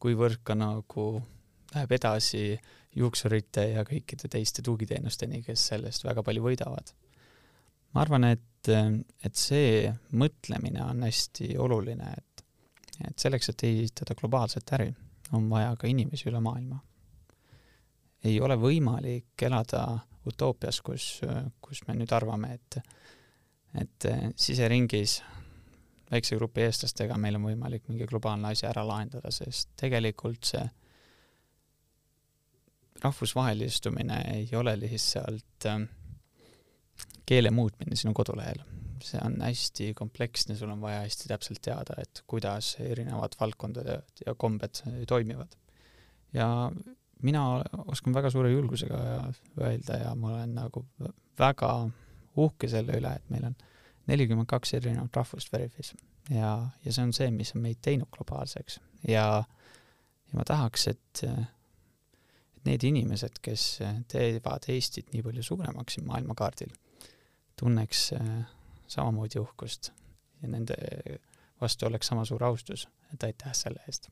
kuivõrd 0.00 0.40
ka 0.44 0.56
nagu 0.58 1.06
läheb 1.74 1.92
edasi 1.92 2.44
juuksurite 2.96 3.66
ja 3.74 3.84
kõikide 3.86 4.30
teiste 4.30 4.64
tugiteenusteni, 4.66 5.42
kes 5.46 5.68
sellest 5.72 6.04
väga 6.04 6.24
palju 6.26 6.42
võidavad. 6.42 6.92
ma 7.94 8.02
arvan, 8.02 8.24
et, 8.24 8.68
et 9.24 9.34
see 9.34 9.90
mõtlemine 10.12 10.82
on 10.84 11.02
hästi 11.02 11.56
oluline, 11.58 12.12
et, 12.16 12.44
et 13.08 13.18
selleks, 13.18 13.50
et 13.50 13.64
ehitada 13.66 14.14
globaalset 14.14 14.72
äri, 14.78 14.92
on 15.32 15.48
vaja 15.50 15.74
ka 15.78 15.86
inimesi 15.86 16.28
üle 16.30 16.40
maailma. 16.40 16.80
ei 18.24 18.40
ole 18.40 18.56
võimalik 18.56 19.42
elada 19.42 19.98
utoopias, 20.26 20.80
kus, 20.80 21.20
kus 21.60 21.86
me 21.88 21.94
nüüd 21.94 22.12
arvame, 22.12 22.54
et 22.54 22.82
et 23.78 24.04
siseringis 24.34 25.20
väikse 26.10 26.36
grupi 26.36 26.64
eestlastega 26.66 27.18
meil 27.18 27.38
on 27.38 27.46
võimalik 27.50 27.86
mingi 27.88 28.08
globaalne 28.10 28.50
asi 28.50 28.66
ära 28.66 28.84
lahendada, 28.86 29.30
sest 29.34 29.70
tegelikult 29.80 30.52
see 30.52 30.64
rahvusvahelistumine 33.00 34.18
ei 34.34 34.48
ole 34.58 34.74
lihtsalt 34.80 35.66
äh, 35.66 35.80
keele 37.26 37.50
muutmine 37.54 37.96
sinu 37.96 38.12
kodulehel. 38.16 38.62
see 39.00 39.20
on 39.24 39.38
hästi 39.40 39.94
kompleksne, 39.96 40.54
sul 40.56 40.68
on 40.68 40.80
vaja 40.80 40.98
hästi 41.00 41.28
täpselt 41.30 41.62
teada, 41.64 41.94
et 42.02 42.20
kuidas 42.28 42.74
erinevad 42.84 43.32
valdkondad 43.40 43.88
ja 44.26 44.34
kombed 44.36 44.82
toimivad. 45.08 45.56
ja 46.32 46.70
mina 47.22 47.44
oskan 47.86 48.14
väga 48.14 48.30
suure 48.30 48.50
julgusega 48.50 48.98
öelda 49.60 49.96
ja 50.02 50.14
ma 50.14 50.34
olen 50.34 50.54
nagu 50.54 50.84
väga 51.38 51.72
uhke 52.36 52.68
selle 52.68 52.98
üle, 53.00 53.14
et 53.16 53.32
meil 53.32 53.48
on 53.48 53.56
nelikümmend 54.08 54.48
kaks 54.48 54.74
erinevat 54.74 55.16
rahvust 55.16 55.52
Veriffis 55.52 55.94
ja, 56.30 56.52
ja 56.84 56.92
see 56.92 57.04
on 57.04 57.12
see, 57.16 57.30
mis 57.34 57.54
on 57.56 57.64
meid 57.64 57.80
teinud 57.82 58.10
globaalseks. 58.16 58.80
Ja, 59.08 59.42
ja 60.30 60.38
ma 60.38 60.44
tahaks, 60.46 60.86
et 60.92 61.24
need 62.66 62.84
inimesed, 62.86 63.40
kes 63.42 63.66
teevad 64.12 64.68
Eestit 64.68 65.12
nii 65.14 65.24
palju 65.26 65.44
suuremaks 65.46 65.96
siin 65.96 66.06
maailmakaardil, 66.08 66.72
tunneks 67.60 68.10
samamoodi 68.90 69.40
uhkust 69.40 69.92
ja 70.42 70.48
nende 70.48 70.76
vastu 71.60 71.86
oleks 71.86 72.10
sama 72.12 72.24
suur 72.24 72.44
austus, 72.44 72.88
et 73.14 73.24
aitäh 73.24 73.54
selle 73.56 73.82
eest. 73.88 74.10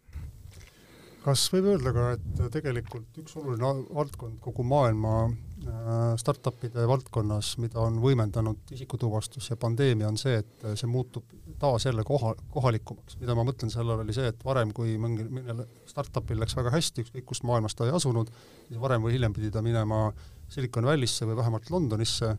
Kas 1.28 1.44
võib 1.52 1.66
öelda 1.74 1.92
ka, 1.92 2.04
et 2.16 2.38
tegelikult 2.54 3.18
üks 3.20 3.34
oluline 3.36 3.68
valdkond 3.92 4.38
kogu 4.40 4.64
maailma 4.64 5.14
äh, 5.26 6.14
startupide 6.20 6.86
valdkonnas, 6.88 7.50
mida 7.60 7.82
on 7.82 7.98
võimendanud 8.00 8.72
isikutuvastus 8.72 9.50
ja 9.50 9.58
pandeemia, 9.60 10.08
on 10.08 10.16
see, 10.20 10.38
et 10.40 10.64
see 10.78 10.88
muutub 10.88 11.26
taas 11.60 11.84
jälle 11.84 12.04
koha, 12.08 12.32
kohalikumaks. 12.54 13.18
mida 13.20 13.36
ma 13.36 13.44
mõtlen 13.48 13.72
selle 13.72 13.92
all, 13.92 14.04
oli 14.06 14.14
see, 14.16 14.30
et 14.32 14.40
varem, 14.46 14.72
kui 14.76 14.94
mingil, 15.00 15.28
mõnel 15.34 15.66
startupil 15.90 16.40
läks 16.40 16.56
väga 16.56 16.72
hästi, 16.72 17.04
ükskõik 17.04 17.26
kust 17.28 17.44
maailmast 17.48 17.76
ta 17.76 17.88
ei 17.88 17.92
asunud, 17.98 18.32
siis 18.70 18.80
varem 18.80 19.04
või 19.04 19.18
hiljem 19.18 19.36
pidi 19.36 19.52
ta 19.52 19.64
minema 19.64 20.06
Silicon 20.48 20.88
Valley'sse 20.88 21.28
või 21.28 21.36
vähemalt 21.42 21.68
Londonisse, 21.74 22.32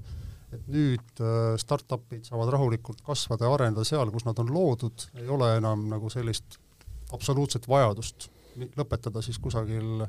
et 0.56 0.66
nüüd 0.72 1.22
äh, 1.22 1.54
startup'id 1.62 2.26
saavad 2.32 2.56
rahulikult 2.58 3.06
kasvada 3.06 3.46
ja 3.46 3.54
areneda 3.60 3.86
seal, 3.86 4.10
kus 4.10 4.26
nad 4.26 4.42
on 4.42 4.50
loodud, 4.56 5.12
ei 5.22 5.30
ole 5.30 5.54
enam 5.60 5.86
nagu 5.94 6.10
sellist 6.10 6.58
absoluutset 7.14 7.70
vajadust 7.70 8.32
lõpetada 8.78 9.24
siis 9.26 9.40
kusagil 9.42 10.06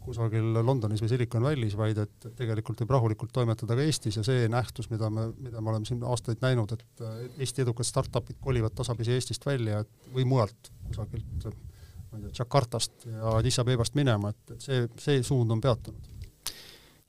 kusagil 0.00 0.54
Londonis 0.64 1.02
või 1.02 1.10
Silicon 1.12 1.44
Valley's, 1.44 1.76
vaid 1.76 1.98
et 2.00 2.26
tegelikult 2.38 2.80
võib 2.82 2.94
rahulikult 2.94 3.32
toimetada 3.36 3.76
ka 3.76 3.84
Eestis 3.84 4.16
ja 4.16 4.24
see 4.26 4.46
nähtus, 4.50 4.88
mida 4.92 5.10
me, 5.12 5.26
mida 5.38 5.60
me 5.60 5.72
oleme 5.72 5.88
siin 5.88 6.00
aastaid 6.08 6.40
näinud, 6.44 6.72
et 6.72 7.02
Eesti 7.38 7.66
edukad 7.66 7.88
startup'id 7.88 8.40
kolivad 8.40 8.74
tasapisi 8.76 9.12
Eestist 9.16 9.44
välja, 9.46 9.82
et 9.84 10.08
või 10.14 10.24
mujalt 10.28 10.72
kusagilt, 10.88 11.44
ma 11.44 12.18
ei 12.18 12.24
tea, 12.24 12.32
Jakartast 12.40 13.06
ja 13.10 13.36
Addis 13.36 13.60
Abebast 13.62 13.98
minema, 13.98 14.32
et, 14.32 14.56
et 14.56 14.64
see, 14.64 14.88
see 15.00 15.22
suund 15.26 15.52
on 15.52 15.60
peatunud. 15.60 16.08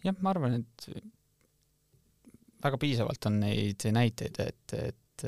jah, 0.04 0.18
ma 0.20 0.36
arvan, 0.36 0.60
et 0.60 0.90
väga 2.62 2.82
piisavalt 2.82 3.32
on 3.32 3.40
neid 3.46 3.88
näiteid, 3.96 4.44
et, 4.44 4.76
et, 4.92 5.26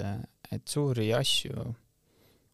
et 0.51 0.67
suuri 0.75 1.13
asju 1.15 1.71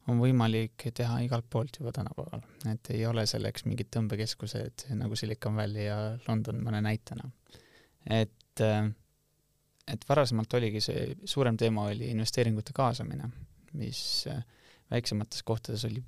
on 0.09 0.19
võimalik 0.21 0.87
teha 0.95 1.19
igalt 1.25 1.47
poolt 1.49 1.79
juba 1.79 1.93
tänapäeval, 1.95 2.43
et 2.71 2.91
ei 2.93 3.05
ole 3.07 3.25
selleks 3.29 3.65
mingid 3.67 3.91
tõmbekeskused 3.93 4.87
nagu 4.97 5.17
Silicon 5.19 5.57
Valley 5.59 5.85
ja 5.87 5.99
London 6.27 6.61
mõne 6.65 6.81
näitena. 6.85 7.29
et, 8.09 8.63
et 9.93 10.07
varasemalt 10.09 10.53
oligi 10.59 10.81
see 10.81 11.05
suurem 11.25 11.57
teema 11.57 11.89
oli 11.91 12.09
investeeringute 12.13 12.73
kaasamine, 12.75 13.29
mis 13.73 14.01
väiksemates 14.91 15.43
kohtades 15.43 15.85
oli 15.85 16.03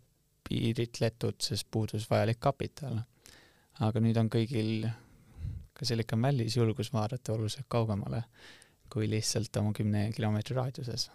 piiritletud, 0.49 1.37
sest 1.41 1.67
puudus 1.71 2.09
vajalik 2.09 2.39
kapital. 2.39 2.99
aga 3.79 3.99
nüüd 4.03 4.17
on 4.17 4.29
kõigil 4.29 4.89
ka 5.73 5.85
Silicon 5.85 6.21
Valley's 6.21 6.57
julgus 6.57 6.91
vaadata 6.93 7.33
oluliselt 7.33 7.65
kaugemale 7.69 8.23
kui 8.91 9.07
lihtsalt 9.09 9.55
oma 9.57 9.71
kümne 9.73 10.09
kilomeetri 10.15 10.55
raadiuses 10.57 11.07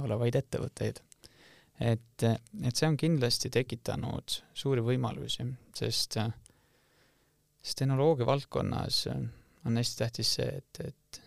olevaid 0.00 0.38
ettevõtteid 0.40 1.02
et, 1.80 2.24
et 2.62 2.76
see 2.76 2.88
on 2.88 2.96
kindlasti 2.98 3.50
tekitanud 3.54 4.38
suuri 4.54 4.82
võimalusi, 4.84 5.46
sest, 5.76 6.18
sest 7.62 7.78
tehnoloogia 7.82 8.26
valdkonnas 8.26 9.04
on 9.12 9.76
hästi 9.76 10.02
tähtis 10.02 10.34
see, 10.38 10.48
et, 10.60 10.80
et, 10.84 11.20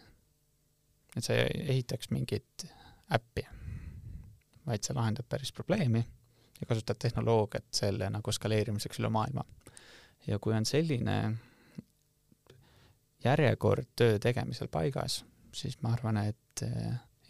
et 1.17 1.23
sa 1.23 1.37
ei 1.37 1.67
ehitaks 1.75 2.11
mingit 2.11 2.65
äppi, 3.11 3.45
vaid 4.67 4.83
sa 4.83 4.95
lahendad 4.95 5.27
päris 5.29 5.51
probleemi 5.55 6.03
ja 6.61 6.67
kasutad 6.67 6.99
tehnoloogiat 7.01 7.71
selle 7.73 8.09
nagu 8.13 8.31
skaleerimiseks 8.31 8.99
üle 9.01 9.09
maailma. 9.09 9.45
ja 10.27 10.39
kui 10.39 10.53
on 10.53 10.65
selline 10.65 11.15
järjekord 13.23 13.87
töö 13.95 14.19
tegemisel 14.19 14.67
paigas, 14.67 15.23
siis 15.53 15.79
ma 15.81 15.93
arvan, 15.93 16.17
et 16.17 16.63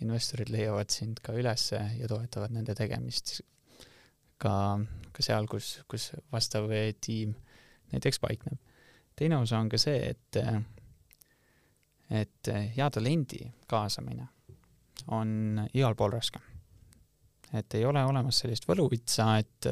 investorid 0.02 0.50
leiavad 0.54 0.90
sind 0.94 1.22
ka 1.24 1.34
ülesse 1.38 1.80
ja 2.00 2.10
toetavad 2.10 2.54
nende 2.56 2.76
tegemist 2.78 3.40
ka, 4.42 4.54
ka 5.14 5.24
seal, 5.26 5.48
kus, 5.50 5.80
kus 5.90 6.12
vastav 6.34 6.70
tiim 7.02 7.36
näiteks 7.92 8.20
paikneb. 8.24 8.58
teine 9.16 9.38
osa 9.38 9.60
on 9.60 9.70
ka 9.70 9.78
see, 9.78 10.14
et, 10.14 10.38
et 12.10 12.52
hea 12.76 12.90
talendi 12.90 13.44
kaasamine 13.70 14.28
on 15.12 15.62
igal 15.74 15.96
pool 15.96 16.16
raske. 16.16 16.40
et 17.54 17.74
ei 17.76 17.86
ole 17.86 18.04
olemas 18.06 18.40
sellist 18.40 18.68
võluvitsa, 18.68 19.36
et, 19.38 19.68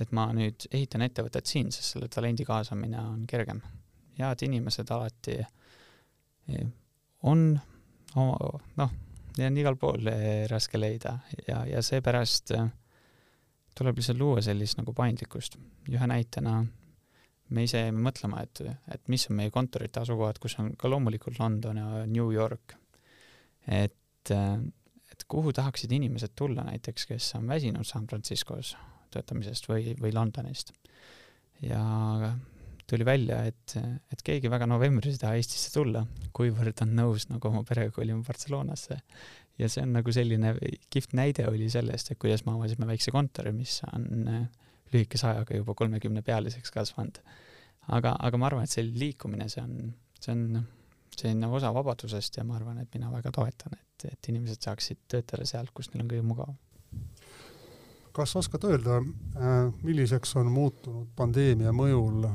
et 0.00 0.12
ma 0.12 0.28
nüüd 0.32 0.68
ehitan 0.70 1.02
ettevõtet 1.02 1.46
siin, 1.50 1.72
sest 1.72 1.96
selle 1.96 2.08
talendi 2.08 2.46
kaasamine 2.48 3.00
on 3.00 3.26
kergem. 3.26 3.60
head 4.18 4.46
inimesed 4.46 4.90
alati 4.90 5.40
on 7.22 7.60
noh, 8.76 8.90
Neid 9.38 9.48
on 9.48 9.58
igal 9.62 9.78
pool 9.80 10.08
eh, 10.12 10.44
raske 10.50 10.80
leida 10.80 11.16
ja, 11.46 11.62
ja 11.68 11.82
seepärast 11.84 12.52
eh, 12.56 12.68
tuleb 13.76 13.96
lihtsalt 13.98 14.20
luua 14.20 14.42
sellist 14.44 14.78
nagu 14.80 14.92
paindlikkust. 14.96 15.56
ühe 15.88 16.08
näitena 16.08 16.60
me 17.52 17.64
ise 17.66 17.82
jäime 17.84 18.00
mõtlema, 18.04 18.42
et, 18.44 18.62
et 18.92 19.08
mis 19.12 19.24
on 19.28 19.36
meie 19.38 19.52
kontorite 19.52 20.00
asukohad, 20.02 20.38
kus 20.40 20.56
on 20.60 20.72
ka 20.78 20.88
loomulikult 20.88 21.40
London 21.40 21.80
ja 21.80 22.04
New 22.06 22.30
York. 22.32 22.76
et, 23.66 24.30
eh, 24.30 24.56
et 25.12 25.24
kuhu 25.28 25.52
tahaksid 25.52 25.92
inimesed 25.92 26.36
tulla 26.36 26.64
näiteks, 26.68 27.06
kes 27.06 27.34
on 27.40 27.48
väsinud 27.48 27.88
San 27.88 28.06
Franciscos 28.06 28.76
töötamisest 29.12 29.68
või, 29.68 29.92
või 30.00 30.12
Londonist. 30.14 30.72
ja 31.62 31.82
tuli 32.92 33.06
välja, 33.08 33.40
et, 33.48 33.76
et 34.12 34.24
keegi 34.24 34.50
väga 34.52 34.68
novembris 34.68 35.16
ei 35.16 35.20
taha 35.22 35.38
Eestisse 35.40 35.72
tulla, 35.72 36.04
kuivõrd 36.36 36.82
on 36.84 36.92
nõus 36.98 37.28
nagu 37.30 37.48
oma 37.48 37.62
perega 37.68 37.92
kolima 37.94 38.20
Barcelonasse. 38.26 38.98
ja 39.60 39.68
see 39.68 39.84
on 39.84 39.94
nagu 39.96 40.12
selline 40.12 40.54
kihvt 40.92 41.16
näide 41.16 41.46
oli 41.48 41.70
sellest, 41.72 42.12
et 42.12 42.20
kuidas 42.20 42.44
me 42.46 42.54
avasime 42.56 42.88
väikse 42.88 43.14
kontori, 43.14 43.52
mis 43.56 43.80
on 43.92 44.28
äh, 44.28 44.44
lühikese 44.92 45.28
ajaga 45.30 45.56
juba 45.56 45.74
kolmekümne 45.74 46.22
pealiseks 46.22 46.72
kasvanud. 46.74 47.20
aga, 47.88 48.14
aga 48.18 48.38
ma 48.38 48.50
arvan, 48.50 48.68
et 48.68 48.74
see 48.74 48.84
liikumine, 48.86 49.48
see 49.48 49.64
on, 49.64 49.92
see 50.20 50.34
on 50.36 50.62
selline 51.16 51.48
osa 51.48 51.72
vabadusest 51.74 52.36
ja 52.38 52.44
ma 52.44 52.56
arvan, 52.56 52.78
et 52.84 52.92
mina 52.94 53.10
väga 53.12 53.32
toetan, 53.32 53.76
et, 53.78 54.12
et 54.12 54.28
inimesed 54.32 54.68
saaksid 54.68 55.04
töötada 55.08 55.48
sealt, 55.48 55.72
kus 55.74 55.92
neil 55.92 56.04
on 56.04 56.12
kõige 56.12 56.28
mugavam 56.28 56.58
kas 58.12 58.34
oskad 58.36 58.66
öelda, 58.68 58.98
äh, 59.00 59.72
milliseks 59.82 60.36
on 60.36 60.50
muutunud 60.52 61.14
pandeemia 61.16 61.72
mõjul 61.72 62.26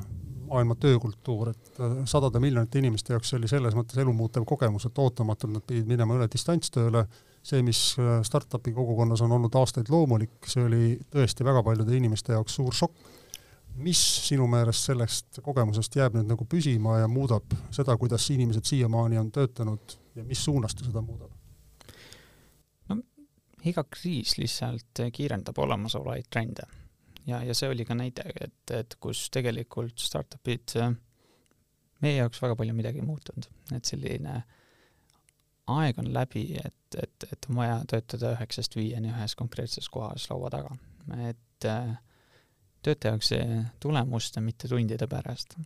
maailma 0.47 0.75
töökultuur, 0.75 1.49
et 1.49 1.79
äh, 1.79 1.97
sadade 2.05 2.39
miljonite 2.39 2.79
inimeste 2.79 3.13
jaoks 3.13 3.33
oli 3.37 3.49
selles 3.51 3.75
mõttes 3.77 3.99
elumuutev 4.01 4.45
kogemus, 4.47 4.87
et 4.87 5.01
ootamatult 5.01 5.53
nad 5.53 5.65
pidid 5.67 5.87
minema 5.89 6.17
üle 6.17 6.27
distantstööle, 6.31 7.03
see, 7.45 7.61
mis 7.65 7.81
äh, 8.01 8.17
startup'i 8.27 8.73
kogukonnas 8.75 9.23
on 9.25 9.35
olnud 9.37 9.55
aastaid 9.59 9.91
loomulik, 9.93 10.39
see 10.47 10.65
oli 10.67 10.81
tõesti 11.13 11.47
väga 11.47 11.63
paljude 11.67 11.95
inimeste 11.97 12.35
jaoks 12.35 12.59
suur 12.59 12.75
šokk. 12.75 13.13
mis 13.77 13.99
sinu 14.25 14.47
meelest 14.49 14.87
sellest 14.87 15.39
kogemusest 15.45 15.95
jääb 15.95 16.15
nüüd 16.17 16.31
nagu 16.31 16.45
püsima 16.49 16.95
ja 16.97 17.07
muudab 17.07 17.51
seda, 17.71 17.93
kuidas 17.97 18.25
inimesed 18.33 18.65
siiamaani 18.65 19.17
on 19.17 19.29
töötanud 19.31 19.97
ja 20.15 20.23
mis 20.23 20.43
suunas 20.43 20.75
ta 20.75 20.85
seda 20.85 21.01
muudab? 21.01 21.29
no 22.89 22.97
iga 23.63 23.83
kriis 23.83 24.37
lihtsalt 24.37 25.05
kiirendab 25.13 25.61
olemasolevaid 25.61 26.25
trende 26.29 26.65
ja, 27.27 27.41
ja 27.43 27.55
see 27.57 27.69
oli 27.69 27.85
ka 27.85 27.95
näide, 27.97 28.25
et, 28.41 28.75
et 28.75 28.97
kus 28.99 29.27
tegelikult 29.33 29.99
startup'id 29.99 30.77
meie 32.01 32.15
jaoks 32.19 32.41
väga 32.41 32.55
palju 32.55 32.75
midagi 32.77 33.01
muutunud, 33.01 33.49
et 33.75 33.89
selline 33.89 34.35
äh, 34.37 34.57
aeg 35.67 35.99
on 35.99 36.11
läbi, 36.13 36.43
et, 36.63 36.99
et, 37.03 37.27
et 37.31 37.47
on 37.49 37.59
vaja 37.61 37.79
töötada 37.89 38.33
üheksast 38.37 38.75
viieni 38.77 39.11
ühes 39.11 39.35
konkreetses 39.39 39.89
kohas 39.91 40.29
laua 40.31 40.51
taga. 40.53 40.75
et 41.27 41.65
äh, 41.67 41.97
see 43.21 43.63
tulemuste, 43.79 44.41
mitte 44.41 44.67
tundide 44.67 45.07
pärast. 45.07 45.57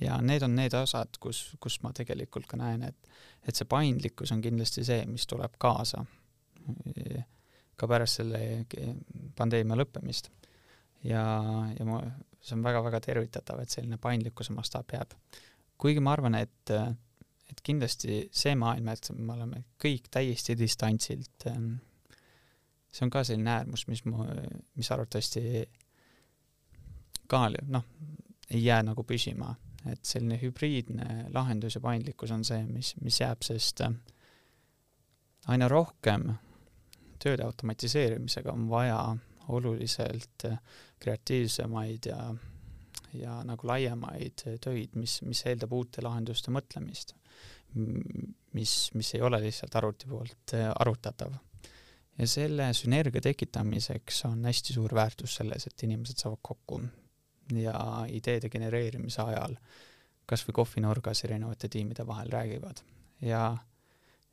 ja 0.00 0.20
need 0.22 0.42
on 0.42 0.54
need 0.54 0.74
osad, 0.74 1.18
kus, 1.20 1.56
kus 1.60 1.80
ma 1.82 1.92
tegelikult 1.92 2.46
ka 2.46 2.56
näen, 2.56 2.82
et, 2.82 3.10
et 3.46 3.56
see 3.56 3.66
paindlikkus 3.66 4.32
on 4.32 4.42
kindlasti 4.42 4.84
see, 4.84 5.04
mis 5.06 5.26
tuleb 5.26 5.58
kaasa 5.58 6.04
ka 7.76 7.88
pärast 7.90 8.20
selle 8.20 8.38
pandeemia 9.36 9.76
lõppemist. 9.76 10.30
Ja, 11.04 11.24
ja 11.78 11.86
ma, 11.88 12.00
see 12.44 12.56
on 12.56 12.64
väga-väga 12.64 13.00
tervitatav, 13.04 13.62
et 13.62 13.72
selline 13.72 13.98
paindlikkuse 14.00 14.54
mastaap 14.56 14.96
jääb. 14.96 15.16
kuigi 15.78 16.00
ma 16.00 16.12
arvan, 16.12 16.34
et 16.38 16.70
et 17.50 17.60
kindlasti 17.62 18.22
see 18.32 18.54
maailm, 18.58 18.88
et 18.88 19.10
me 19.14 19.34
oleme 19.34 19.64
kõik 19.82 20.08
täiesti 20.10 20.56
distantsilt, 20.58 21.46
ähm, 21.50 21.74
see 22.90 23.04
on 23.06 23.12
ka 23.12 23.24
selline 23.26 23.52
äärmus, 23.52 23.86
mis 23.90 24.04
mu, 24.08 24.24
mis 24.78 24.90
arvatavasti 24.90 25.64
ka 27.30 27.46
noh, 27.68 27.84
ei 28.50 28.64
jää 28.64 28.82
nagu 28.86 29.04
püsima, 29.06 29.54
et 29.90 30.04
selline 30.06 30.38
hübriidne 30.40 31.28
lahendus 31.34 31.76
ja 31.76 31.82
paindlikkus 31.84 32.32
on 32.34 32.44
see, 32.44 32.64
mis, 32.66 32.94
mis 33.04 33.20
jääb, 33.20 33.44
sest 33.44 33.84
äh, 33.84 33.94
aina 35.52 35.68
rohkem 35.68 36.32
tööde 37.22 37.44
automatiseerimisega 37.44 38.52
on 38.52 38.68
vaja 38.68 38.98
oluliselt 39.48 40.48
äh, 40.48 40.58
kreatiivsemaid 40.98 42.10
ja 42.12 42.34
ja 43.14 43.36
nagu 43.46 43.68
laiemaid 43.68 44.42
töid, 44.58 44.96
mis, 44.98 45.20
mis 45.22 45.44
eeldab 45.46 45.72
uute 45.76 46.02
lahenduste 46.02 46.50
mõtlemist 46.50 47.12
mis, 48.52 48.90
mis 48.94 49.14
ei 49.14 49.22
ole 49.22 49.40
lihtsalt 49.42 49.74
arvuti 49.76 50.08
poolt 50.08 50.54
äh, 50.54 50.70
arvutatav. 50.80 51.32
ja 52.18 52.26
selle 52.30 52.68
sünergia 52.74 53.20
tekitamiseks 53.20 54.24
on 54.28 54.44
hästi 54.46 54.76
suur 54.76 54.94
väärtus 54.94 55.34
selles, 55.40 55.66
et 55.66 55.82
inimesed 55.82 56.22
saavad 56.22 56.42
kokku 56.42 56.80
ja 57.58 57.76
ideede 58.08 58.48
genereerimise 58.48 59.22
ajal 59.22 59.56
kas 60.26 60.46
või 60.46 60.60
kohvinurgas 60.62 61.24
erinevate 61.24 61.68
tiimide 61.68 62.06
vahel 62.06 62.30
räägivad 62.32 62.80
ja 63.20 63.56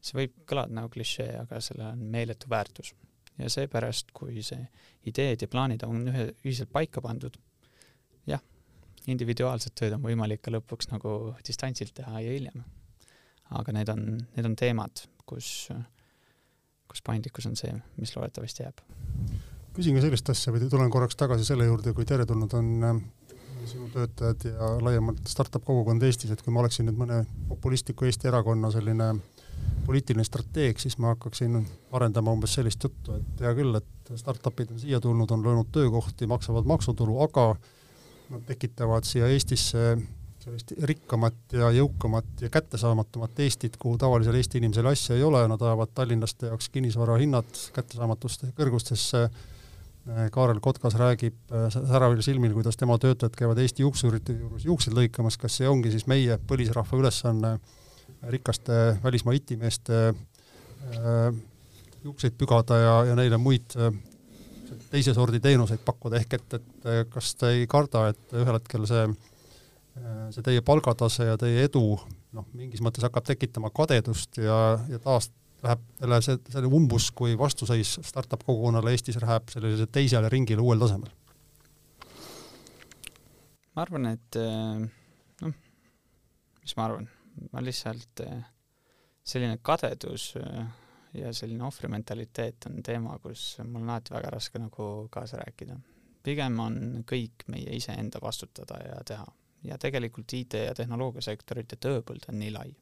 see 0.01 0.21
võib 0.21 0.37
kõlada 0.47 0.77
nagu 0.77 0.89
klišee, 0.93 1.33
aga 1.41 1.59
sellel 1.61 1.91
on 1.91 2.05
meeletu 2.13 2.49
väärtus. 2.49 2.93
Ja 3.41 3.49
seepärast, 3.49 4.11
kui 4.13 4.43
see 4.45 4.61
ideed 5.09 5.41
ja 5.41 5.49
plaanid 5.51 5.83
on 5.87 6.05
ühe, 6.11 6.27
ühiselt 6.45 6.71
paika 6.71 7.01
pandud, 7.01 7.37
jah, 8.29 8.43
individuaalset 9.11 9.75
tööd 9.75 9.97
on 9.97 10.05
võimalik 10.05 10.43
ka 10.45 10.53
lõpuks 10.53 10.91
nagu 10.93 11.33
distantsilt 11.47 11.95
teha 11.97 12.21
ja 12.21 12.37
hiljem 12.37 12.63
aga 13.57 13.75
need 13.75 13.91
on, 13.91 14.03
need 14.35 14.47
on 14.47 14.57
teemad, 14.59 15.05
kus, 15.27 15.69
kus 16.91 17.03
paindlikkus 17.05 17.47
on 17.49 17.57
see, 17.59 17.73
mis 17.99 18.13
loodetavasti 18.15 18.65
jääb. 18.65 18.83
küsin 19.75 19.95
ka 19.95 20.03
sellist 20.03 20.29
asja 20.33 20.53
või 20.53 20.67
tulen 20.71 20.91
korraks 20.91 21.19
tagasi 21.19 21.47
selle 21.47 21.67
juurde, 21.67 21.93
kui 21.95 22.07
teretulnud 22.07 22.53
on 22.59 22.71
äh, 22.87 23.01
sinu 23.67 23.89
töötajad 23.93 24.47
ja 24.49 24.71
laiemalt 24.83 25.21
startup 25.31 25.63
kogukond 25.67 26.03
Eestis, 26.03 26.31
et 26.31 26.43
kui 26.43 26.53
ma 26.53 26.63
oleksin 26.63 26.87
nüüd 26.89 26.99
mõne 26.99 27.21
populistliku 27.51 28.07
Eesti 28.07 28.31
erakonna 28.31 28.71
selline 28.73 29.13
poliitiline 29.91 30.23
strateeg, 30.23 30.79
siis 30.79 30.95
ma 31.03 31.11
hakkaksin 31.11 31.59
arendama 31.91 32.31
umbes 32.31 32.55
sellist 32.55 32.83
juttu, 32.87 33.19
et 33.19 33.43
hea 33.43 33.51
küll, 33.57 33.75
et 33.75 34.15
startup'id 34.15 34.71
on 34.71 34.79
siia 34.79 35.01
tulnud, 35.03 35.31
on 35.35 35.43
loonud 35.43 35.69
töökohti, 35.75 36.29
maksavad 36.31 36.67
maksutulu, 36.69 37.19
aga 37.27 37.51
nad 38.31 38.47
tekitavad 38.47 39.07
siia 39.07 39.27
Eestisse 39.27 39.95
sellist 40.41 40.71
rikkamat 40.89 41.53
ja 41.53 41.69
jõukamat 41.75 42.45
ja 42.45 42.49
kättesaamatumat 42.49 43.39
Eestit, 43.45 43.75
kuhu 43.77 43.99
tavalisel 44.01 44.37
Eesti 44.39 44.61
inimesel 44.61 44.87
asja 44.89 45.17
ei 45.17 45.25
ole, 45.27 45.43
nad 45.51 45.61
ajavad 45.61 45.91
tallinlaste 45.93 46.49
jaoks 46.49 46.71
kinnisvara 46.73 47.19
hinnad 47.21 47.51
kättesaamatust 47.75 48.47
kõrgustesse, 48.57 49.27
Kaarel 50.33 50.57
Kotkas 50.65 50.95
räägib 50.97 51.51
säravil 51.75 52.23
silmil, 52.25 52.55
kuidas 52.55 52.79
tema 52.79 52.95
töötajad 52.97 53.35
käivad 53.37 53.59
Eesti 53.61 53.83
juuksurite 53.85 54.33
juures 54.33 54.65
juukseid 54.65 54.97
lõikamas, 54.97 55.37
kas 55.37 55.59
see 55.59 55.69
ongi 55.69 55.91
siis 55.93 56.07
meie 56.09 56.39
põlisrahva 56.49 57.03
ülesanne 57.03 57.59
rikaste 58.29 58.77
välismaa 59.03 59.33
itimeeste 59.33 60.01
äh, 60.11 61.33
juukseid 62.03 62.37
pügada 62.37 62.77
ja, 62.77 62.95
ja 63.11 63.17
neile 63.17 63.37
muid 63.41 63.75
äh, 63.77 63.91
teise 64.91 65.13
sordi 65.15 65.39
teenuseid 65.39 65.81
pakkuda, 65.85 66.21
ehk 66.21 66.37
et, 66.37 66.55
et 66.59 67.11
kas 67.11 67.35
te 67.39 67.51
ei 67.55 67.67
karda, 67.67 68.09
et 68.11 68.33
ühel 68.35 68.57
hetkel 68.57 68.87
see 68.89 69.03
äh, 69.07 69.19
Äh, 69.91 70.29
see 70.31 70.43
teie 70.45 70.61
palgatase 70.63 71.25
ja 71.27 71.37
teie 71.39 71.65
edu 71.67 71.83
noh, 72.31 72.45
mingis 72.55 72.79
mõttes 72.79 73.03
hakkab 73.03 73.25
tekitama 73.27 73.67
kadedust 73.75 74.37
ja, 74.39 74.77
ja 74.87 74.99
taas 75.03 75.27
läheb 75.65 75.81
see, 76.23 76.37
selle 76.47 76.69
umbusk 76.71 77.19
või 77.19 77.33
vastuseis 77.35 77.97
startup 78.07 78.45
kogukonnale 78.47 78.93
Eestis 78.95 79.19
läheb 79.19 79.51
sellisele 79.51 79.91
teisele 79.91 80.29
ringile 80.31 80.63
uuel 80.63 80.79
tasemel? 80.79 81.11
ma 83.75 83.83
arvan, 83.83 84.07
et 84.13 84.39
äh, 84.39 84.79
noh, 85.43 85.59
mis 86.63 86.77
ma 86.79 86.87
arvan, 86.87 87.11
ma 87.51 87.63
lihtsalt 87.63 88.23
äh, 88.25 88.43
selline 89.23 89.59
kadedus 89.61 90.33
ja 91.13 91.33
selline 91.33 91.63
ohvrimentaliteet 91.67 92.65
on 92.69 92.83
teema, 92.83 93.17
kus 93.19 93.57
mul 93.63 93.83
on 93.83 93.89
alati 93.89 94.13
väga 94.13 94.29
raske 94.37 94.59
nagu 94.59 94.87
kaasa 95.11 95.41
rääkida. 95.43 95.75
pigem 96.23 96.59
on 96.59 97.03
kõik 97.11 97.47
meie 97.47 97.75
iseenda 97.75 98.19
vastutada 98.21 98.77
ja 98.85 99.03
teha 99.03 99.25
ja 99.63 99.77
tegelikult 99.77 100.33
IT- 100.33 100.65
ja 100.65 100.73
tehnoloogiasektorite 100.75 101.75
tööpõld 101.75 102.25
on 102.29 102.39
nii 102.39 102.51
lai. 102.51 102.75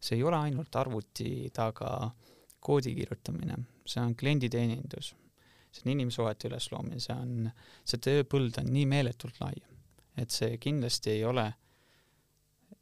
see 0.00 0.16
ei 0.16 0.22
ole 0.22 0.36
ainult 0.36 0.76
arvuti 0.76 1.50
taga 1.54 2.10
koodi 2.60 2.94
kirjutamine, 2.94 3.56
see 3.86 4.02
on 4.02 4.14
klienditeenindus, 4.14 5.14
see 5.72 5.82
on 5.86 5.92
inimsuhete 5.92 6.48
ülesloomine, 6.48 7.00
see 7.00 7.14
on, 7.14 7.50
see 7.84 7.98
tööpõld 8.02 8.58
on 8.60 8.68
nii 8.72 8.86
meeletult 8.86 9.40
lai, 9.40 9.54
et 10.16 10.30
see 10.30 10.58
kindlasti 10.58 11.14
ei 11.14 11.24
ole, 11.24 11.46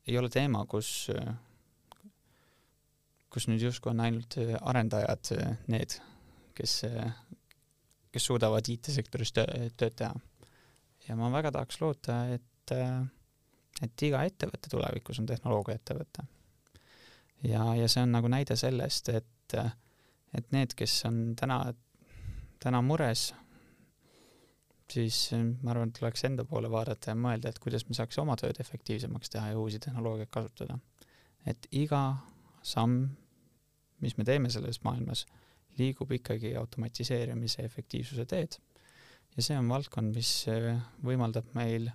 ei 0.07 0.19
ole 0.19 0.29
teema, 0.29 0.65
kus, 0.69 1.09
kus 3.33 3.49
nüüd 3.49 3.65
justkui 3.65 3.93
on 3.95 4.05
ainult 4.05 4.37
arendajad 4.61 5.33
need, 5.73 5.99
kes, 6.55 6.81
kes 8.13 8.31
suudavad 8.31 8.69
IT-sektoris 8.69 9.33
töö, 9.33 9.69
tööd 9.77 9.97
teha. 9.97 10.15
ja 11.09 11.17
ma 11.17 11.33
väga 11.33 11.53
tahaks 11.57 11.81
loota, 11.81 12.19
et 12.37 12.75
äh, 12.77 13.05
et 13.83 14.07
iga 14.07 14.23
ettevõte 14.27 14.71
tulevikus 14.71 15.21
on 15.21 15.29
tehnoloogiaettevõte. 15.31 16.27
ja, 17.49 17.65
ja 17.75 17.89
see 17.89 18.05
on 18.05 18.15
nagu 18.15 18.31
näide 18.31 18.57
sellest, 18.57 19.11
et, 19.11 19.57
et 20.35 20.53
need, 20.55 20.75
kes 20.79 21.01
on 21.09 21.35
täna, 21.39 21.61
täna 22.63 22.83
mures, 22.83 23.33
siis 24.95 25.19
ma 25.35 25.73
arvan, 25.73 25.91
et 25.91 25.99
tuleks 25.99 26.25
enda 26.29 26.45
poole 26.49 26.71
vaadata 26.71 27.13
ja 27.13 27.19
mõelda, 27.19 27.51
et 27.51 27.61
kuidas 27.63 27.87
me 27.89 27.97
saaks 27.99 28.19
oma 28.23 28.37
tööd 28.41 28.61
efektiivsemaks 28.63 29.33
teha 29.35 29.53
ja 29.53 29.59
uusi 29.61 29.81
tehnoloogiaid 29.83 30.31
kasutada. 30.35 30.79
et 31.47 31.67
iga 31.73 32.03
samm, 32.63 33.09
mis 34.01 34.17
me 34.17 34.25
teeme 34.25 34.51
selles 34.51 34.81
maailmas, 34.85 35.27
liigub 35.79 36.13
ikkagi 36.13 36.55
automatiseerimise 36.57 37.65
efektiivsuse 37.65 38.25
teed. 38.25 38.57
ja 39.37 39.43
see 39.43 39.59
on 39.59 39.69
valdkond, 39.69 40.15
mis 40.15 40.33
võimaldab 41.05 41.53
meil 41.59 41.91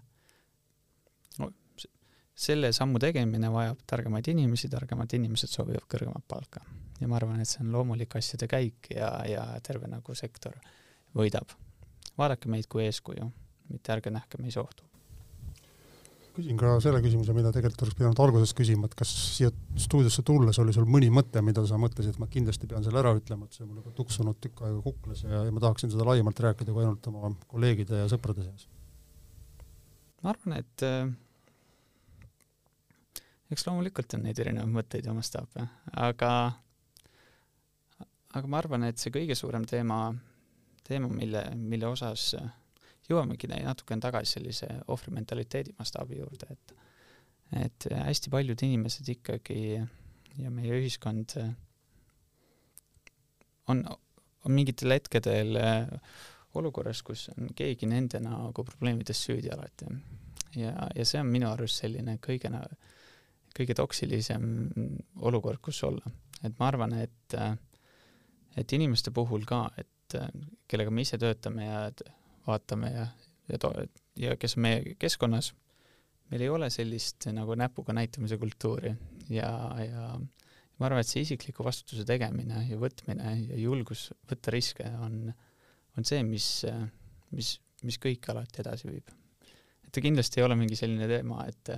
selle 2.39 2.71
sammu 2.75 2.99
tegemine 3.03 3.49
vajab 3.51 3.81
targemaid 3.89 4.27
inimesi, 4.31 4.69
targemad 4.71 5.11
inimesed 5.17 5.51
soovivad 5.51 5.87
kõrgemat 5.91 6.23
palka. 6.27 6.61
ja 6.99 7.07
ma 7.07 7.15
arvan, 7.15 7.39
et 7.39 7.47
see 7.47 7.63
on 7.63 7.71
loomulik 7.73 8.15
asjade 8.15 8.47
käik 8.47 8.91
ja, 8.95 9.09
ja 9.27 9.43
terve 9.63 9.87
nagu 9.91 10.15
sektor 10.15 10.55
võidab. 11.15 11.51
Vaadake 12.19 12.51
meid 12.51 12.67
kui 12.71 12.85
eeskuju, 12.85 13.25
mitte 13.71 13.95
ärge 13.95 14.13
nähke 14.13 14.39
meis 14.41 14.57
ohtu. 14.59 14.85
küsin 16.39 16.59
ka 16.59 16.75
selle 16.79 17.01
küsimuse, 17.03 17.33
mida 17.35 17.49
tegelikult 17.51 17.81
oleks 17.83 17.97
pidanud 17.99 18.19
alguses 18.23 18.53
küsima, 18.55 18.87
et 18.87 18.93
kas 18.95 19.09
siia 19.11 19.49
stuudiosse 19.81 20.23
tulles 20.23 20.59
oli 20.61 20.71
sul 20.75 20.85
mõni 20.87 21.09
mõte, 21.11 21.41
mida 21.43 21.65
sa 21.67 21.79
mõtlesid, 21.81 22.13
et 22.15 22.21
ma 22.21 22.29
kindlasti 22.31 22.69
pean 22.69 22.85
selle 22.85 23.01
ära 23.01 23.11
ütlema, 23.17 23.47
et 23.47 23.57
see 23.57 23.65
on 23.65 23.71
mul 23.73 23.81
juba 23.81 23.95
tuksunud 23.97 24.39
tükk 24.39 24.61
aega 24.67 24.83
kuklas 24.85 25.25
ja, 25.25 25.41
ja 25.47 25.55
ma 25.55 25.63
tahaksin 25.65 25.91
seda 25.91 26.05
laiemalt 26.07 26.39
rääkida 26.45 26.75
kui 26.75 26.85
ainult 26.85 27.09
oma 27.11 27.33
kolleegide 27.51 28.05
ja 28.05 28.11
sõprade 28.11 28.45
seas? 28.45 28.69
ma 30.23 30.31
arvan, 30.31 30.55
et 30.61 30.85
äh, 30.87 31.11
eks 33.51 33.67
loomulikult 33.67 34.15
on 34.15 34.25
neid 34.27 34.39
erinevaid 34.39 34.73
mõtteid 34.79 35.09
ja 35.09 35.15
mastaape, 35.15 35.67
aga 36.07 36.31
aga 38.37 38.49
ma 38.49 38.59
arvan, 38.61 38.85
et 38.89 39.01
see 39.01 39.13
kõige 39.13 39.37
suurem 39.37 39.65
teema, 39.69 40.09
teema, 40.89 41.09
mille, 41.13 41.43
mille 41.55 41.87
osas 41.87 42.33
jõuamegi 43.09 43.49
natukene 43.49 44.03
tagasi 44.03 44.37
sellise 44.37 44.67
ohvrimentaliteedi 44.87 45.75
mastaabi 45.79 46.21
juurde, 46.21 46.53
et 46.53 46.77
et 47.57 47.87
hästi 47.89 48.29
paljud 48.29 48.61
inimesed 48.61 49.07
ikkagi 49.09 49.79
ja 50.37 50.51
meie 50.53 50.75
ühiskond 50.77 51.33
on, 53.73 53.81
on 54.45 54.53
mingitel 54.53 54.93
hetkedel 54.93 55.57
olukorras, 56.59 57.01
kus 57.05 57.27
on 57.33 57.49
keegi 57.57 57.89
nende 57.89 58.21
nagu 58.23 58.65
probleemides 58.65 59.23
süüdi 59.25 59.51
alati. 59.53 59.89
ja, 60.55 60.73
ja 60.95 61.05
see 61.05 61.21
on 61.21 61.29
minu 61.29 61.49
arust 61.49 61.81
selline 61.83 62.17
kõige, 62.21 62.51
kõige 63.57 63.75
toksilisem 63.77 64.45
olukord, 65.15 65.61
kus 65.61 65.83
olla. 65.83 66.05
et 66.43 66.53
ma 66.59 66.69
arvan, 66.69 66.93
et, 67.01 67.37
et 68.57 68.77
inimeste 68.77 69.11
puhul 69.11 69.45
ka, 69.45 69.67
et 69.77 69.89
kellega 70.69 70.93
me 70.93 71.05
ise 71.05 71.19
töötame 71.21 71.65
ja 71.67 71.81
vaatame 72.47 72.91
ja, 72.93 73.07
ja 73.49 73.59
to-, 73.61 73.73
ja 74.19 74.35
kes 74.39 74.57
on 74.57 74.65
meie 74.65 74.95
keskkonnas, 74.99 75.53
meil 76.31 76.45
ei 76.45 76.51
ole 76.53 76.69
sellist 76.73 77.29
nagu 77.33 77.55
näpuga 77.57 77.95
näitamise 77.97 78.37
kultuuri 78.41 78.93
ja, 79.33 79.51
ja 79.83 80.09
ma 80.79 80.87
arvan, 80.87 81.03
et 81.03 81.11
see 81.11 81.25
isikliku 81.25 81.65
vastutuse 81.65 82.05
tegemine 82.07 82.65
ja 82.69 82.79
võtmine 82.81 83.35
ja 83.49 83.59
julgus 83.59 84.09
võtta 84.29 84.53
riske 84.55 84.87
on, 85.03 85.21
on 85.97 86.07
see, 86.07 86.21
mis, 86.25 86.49
mis, 87.35 87.55
mis 87.85 87.99
kõike 88.01 88.33
alati 88.33 88.63
edasi 88.63 88.89
viib. 88.91 89.15
et 89.85 89.91
ta 89.93 90.03
kindlasti 90.03 90.39
ei 90.39 90.47
ole 90.47 90.57
mingi 90.59 90.77
selline 90.79 91.09
teema, 91.09 91.45
et 91.49 91.73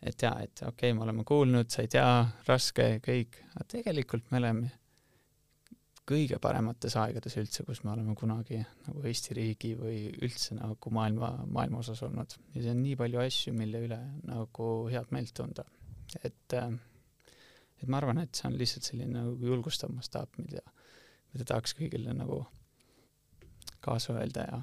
et 0.00 0.22
jaa, 0.24 0.38
et 0.40 0.62
okei 0.64 0.90
okay,, 0.90 0.96
me 0.96 1.04
oleme 1.04 1.24
kuulnud, 1.28 1.68
sa 1.68 1.82
ei 1.84 1.90
tea, 1.92 2.12
raske, 2.46 2.86
kõik, 3.04 3.36
aga 3.52 3.66
tegelikult 3.68 4.30
me 4.32 4.38
oleme 4.40 4.70
kõige 6.08 6.38
paremates 6.42 6.96
aegades 6.98 7.36
üldse, 7.38 7.64
kus 7.66 7.82
me 7.84 7.92
oleme 7.94 8.14
kunagi 8.18 8.60
nagu 8.86 9.02
Eesti 9.06 9.36
riigi 9.36 9.74
või 9.78 10.08
üldse 10.22 10.56
nagu 10.58 10.92
maailma, 10.94 11.32
maailma 11.46 11.82
osas 11.82 12.02
olnud. 12.06 12.34
ja 12.54 12.62
see 12.62 12.72
on 12.72 12.82
nii 12.82 12.96
palju 12.98 13.22
asju, 13.22 13.54
mille 13.56 13.84
üle 13.86 13.98
nagu 14.28 14.70
head 14.90 15.12
meelt 15.14 15.34
tunda. 15.36 15.64
et, 16.24 16.56
et 16.56 17.86
ma 17.86 18.00
arvan, 18.00 18.22
et 18.24 18.34
see 18.34 18.48
on 18.50 18.58
lihtsalt 18.58 18.88
selline 18.90 19.14
nagu 19.18 19.36
julgustav 19.52 19.92
mastaap, 19.94 20.34
mida, 20.42 20.64
mida 21.34 21.46
tahaks 21.52 21.76
kõigile 21.78 22.14
nagu 22.16 22.42
kaasa 23.84 24.16
öelda 24.18 24.46
ja, 24.48 24.60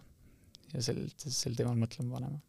ja 0.74 0.84
sel, 0.84 1.06
sel 1.18 1.56
teemal 1.58 1.78
mõtlema 1.80 2.18
panema. 2.18 2.42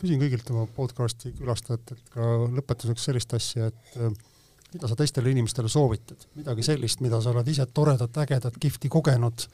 küsin 0.00 0.20
kõigilt 0.20 0.50
oma 0.54 0.66
podcasti 0.76 1.32
külastajatelt 1.38 2.12
ka 2.14 2.34
lõpetuseks 2.58 3.08
sellist 3.08 3.34
asja, 3.38 3.72
et 3.72 4.28
mida 4.72 4.88
sa 4.88 4.96
teistele 4.98 5.32
inimestele 5.32 5.70
soovitad, 5.72 6.26
midagi 6.36 6.66
sellist, 6.66 7.00
mida 7.04 7.20
sa 7.24 7.32
oled 7.32 7.48
ise 7.48 7.66
toredat, 7.74 8.16
ägedat, 8.24 8.58
kihvti 8.60 8.90
kogenud 8.92 9.46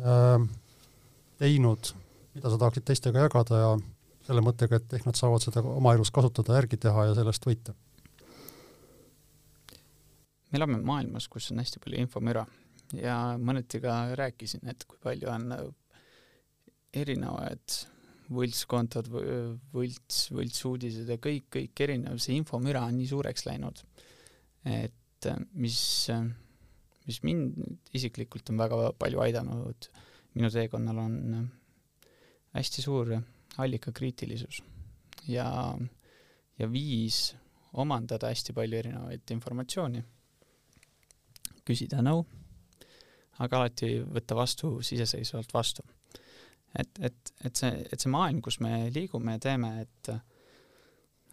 äh,, 0.00 0.48
teinud, 1.40 1.92
mida 2.34 2.50
sa 2.50 2.58
tahaksid 2.58 2.88
teistega 2.90 3.26
jagada 3.26 3.60
ja 3.62 3.70
selle 4.26 4.42
mõttega, 4.44 4.80
et 4.80 4.98
ehk 4.98 5.06
nad 5.08 5.18
saavad 5.18 5.44
seda 5.44 5.62
oma 5.66 5.94
elus 5.96 6.12
kasutada, 6.14 6.58
järgi 6.58 6.80
teha 6.82 7.10
ja 7.10 7.14
sellest 7.18 7.46
võita? 7.46 7.76
me 10.50 10.58
elame 10.58 10.80
maailmas, 10.82 11.28
kus 11.30 11.52
on 11.52 11.62
hästi 11.62 11.78
palju 11.78 12.00
infomüra. 12.02 12.42
Ja 12.98 13.36
mõneti 13.38 13.78
ka 13.78 14.16
rääkisin, 14.18 14.64
et 14.66 14.82
kui 14.82 14.98
palju 14.98 15.28
on 15.30 15.52
erinevaid 16.90 17.76
võltskontod, 18.34 19.06
võlts, 19.74 20.24
võltsuudised 20.34 21.06
ja 21.10 21.18
kõik, 21.22 21.46
kõik 21.54 21.82
erinev, 21.86 22.18
see 22.22 22.34
infomüra 22.38 22.82
on 22.86 22.98
nii 22.98 23.06
suureks 23.10 23.46
läinud 23.46 23.78
et 24.64 25.26
äh, 25.26 25.40
mis, 25.52 25.80
äh, 26.10 26.24
mis 27.06 27.22
mind 27.22 27.58
isiklikult 27.96 28.50
on 28.52 28.60
väga 28.60 28.92
palju 28.98 29.22
aidanud 29.24 29.88
minu 30.34 30.50
teekonnal, 30.52 30.98
on 31.04 31.16
äh, 31.34 32.08
hästi 32.56 32.84
suur 32.84 33.14
allikakriitilisus 33.60 34.62
ja, 35.28 35.48
ja 36.58 36.70
viis 36.70 37.34
omandada 37.72 38.30
hästi 38.30 38.54
palju 38.54 38.78
erinevaid 38.80 39.30
informatsiooni, 39.30 40.02
küsida 41.66 42.02
nõu, 42.02 42.24
aga 43.40 43.60
alati 43.60 43.94
võtta 44.02 44.36
vastu 44.38 44.76
iseseisvalt 44.82 45.54
vastu. 45.54 45.84
et, 46.78 46.98
et, 47.00 47.32
et 47.44 47.56
see, 47.56 47.70
et 47.92 48.00
see 48.00 48.10
maailm, 48.10 48.40
kus 48.42 48.60
me 48.60 48.90
liigume 48.94 49.36
ja 49.36 49.42
teeme, 49.48 49.72
et 49.86 50.12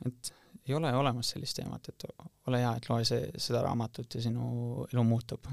et 0.05 0.33
ei 0.67 0.75
ole 0.75 0.91
olemas 0.95 1.29
sellist 1.33 1.57
teemat, 1.59 1.89
et 1.89 2.05
ole 2.47 2.59
hea, 2.61 2.73
et 2.77 2.89
loe 2.89 3.05
see, 3.07 3.31
seda 3.39 3.61
raamatut 3.65 4.17
ja 4.17 4.21
sinu 4.21 4.85
elu 4.91 5.03
muutub. 5.07 5.47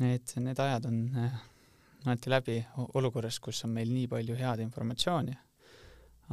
Need, 0.00 0.32
need 0.44 0.60
ajad 0.60 0.88
on 0.90 1.00
alati 2.06 2.30
läbi 2.30 2.56
olukorras, 2.94 3.40
kus 3.40 3.64
on 3.64 3.72
meil 3.76 3.90
nii 3.92 4.08
palju 4.12 4.36
head 4.38 4.62
informatsiooni, 4.64 5.34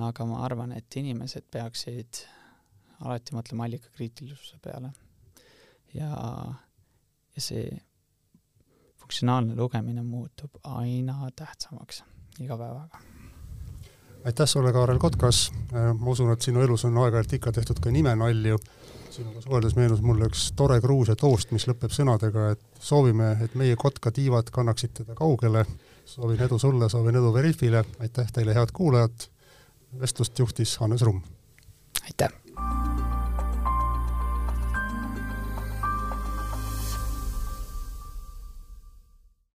aga 0.08 0.28
ma 0.30 0.44
arvan, 0.46 0.76
et 0.78 1.00
inimesed 1.00 1.48
peaksid 1.52 2.24
alati 3.04 3.36
mõtlema 3.36 3.68
allikakriitilisuse 3.68 4.60
peale. 4.64 4.94
ja, 5.94 6.12
ja 7.36 7.42
see 7.42 7.66
funktsionaalne 9.02 9.56
lugemine 9.56 10.04
muutub 10.04 10.62
aina 10.64 11.28
tähtsamaks 11.36 12.04
iga 12.40 12.58
päevaga 12.58 13.13
aitäh 14.26 14.48
sulle, 14.48 14.74
Kaarel 14.74 15.00
Kotkas, 15.00 15.52
äh, 15.74 15.94
ma 16.00 16.12
usun, 16.12 16.32
et 16.32 16.42
sinu 16.42 16.62
elus 16.64 16.86
on 16.86 16.98
aeg-ajalt 16.98 17.34
ikka 17.38 17.52
tehtud 17.52 17.80
ka 17.84 17.92
nimenalju, 17.92 18.60
sinuga 19.14 19.42
suheldes 19.44 19.76
meenus 19.78 20.02
mulle 20.02 20.30
üks 20.32 20.50
tore 20.58 20.80
Gruusia 20.82 21.16
toost, 21.20 21.52
mis 21.56 21.68
lõpeb 21.70 21.94
sõnadega, 21.94 22.52
et 22.56 22.64
soovime, 22.82 23.34
et 23.46 23.58
meie 23.60 23.76
kotkatiivad 23.80 24.52
kannaksid 24.54 24.96
teda 25.02 25.18
kaugele, 25.18 25.66
soovin 26.06 26.42
edu 26.48 26.60
sulle, 26.60 26.90
soovin 26.90 27.20
edu 27.22 27.34
Veriffile, 27.36 27.84
aitäh 28.00 28.32
teile, 28.34 28.56
head 28.58 28.74
kuulajad, 28.74 29.28
vestlust 30.00 30.40
juhtis 30.40 30.78
Hannes 30.82 31.06
Rumm. 31.06 31.22
aitäh! 32.04 32.43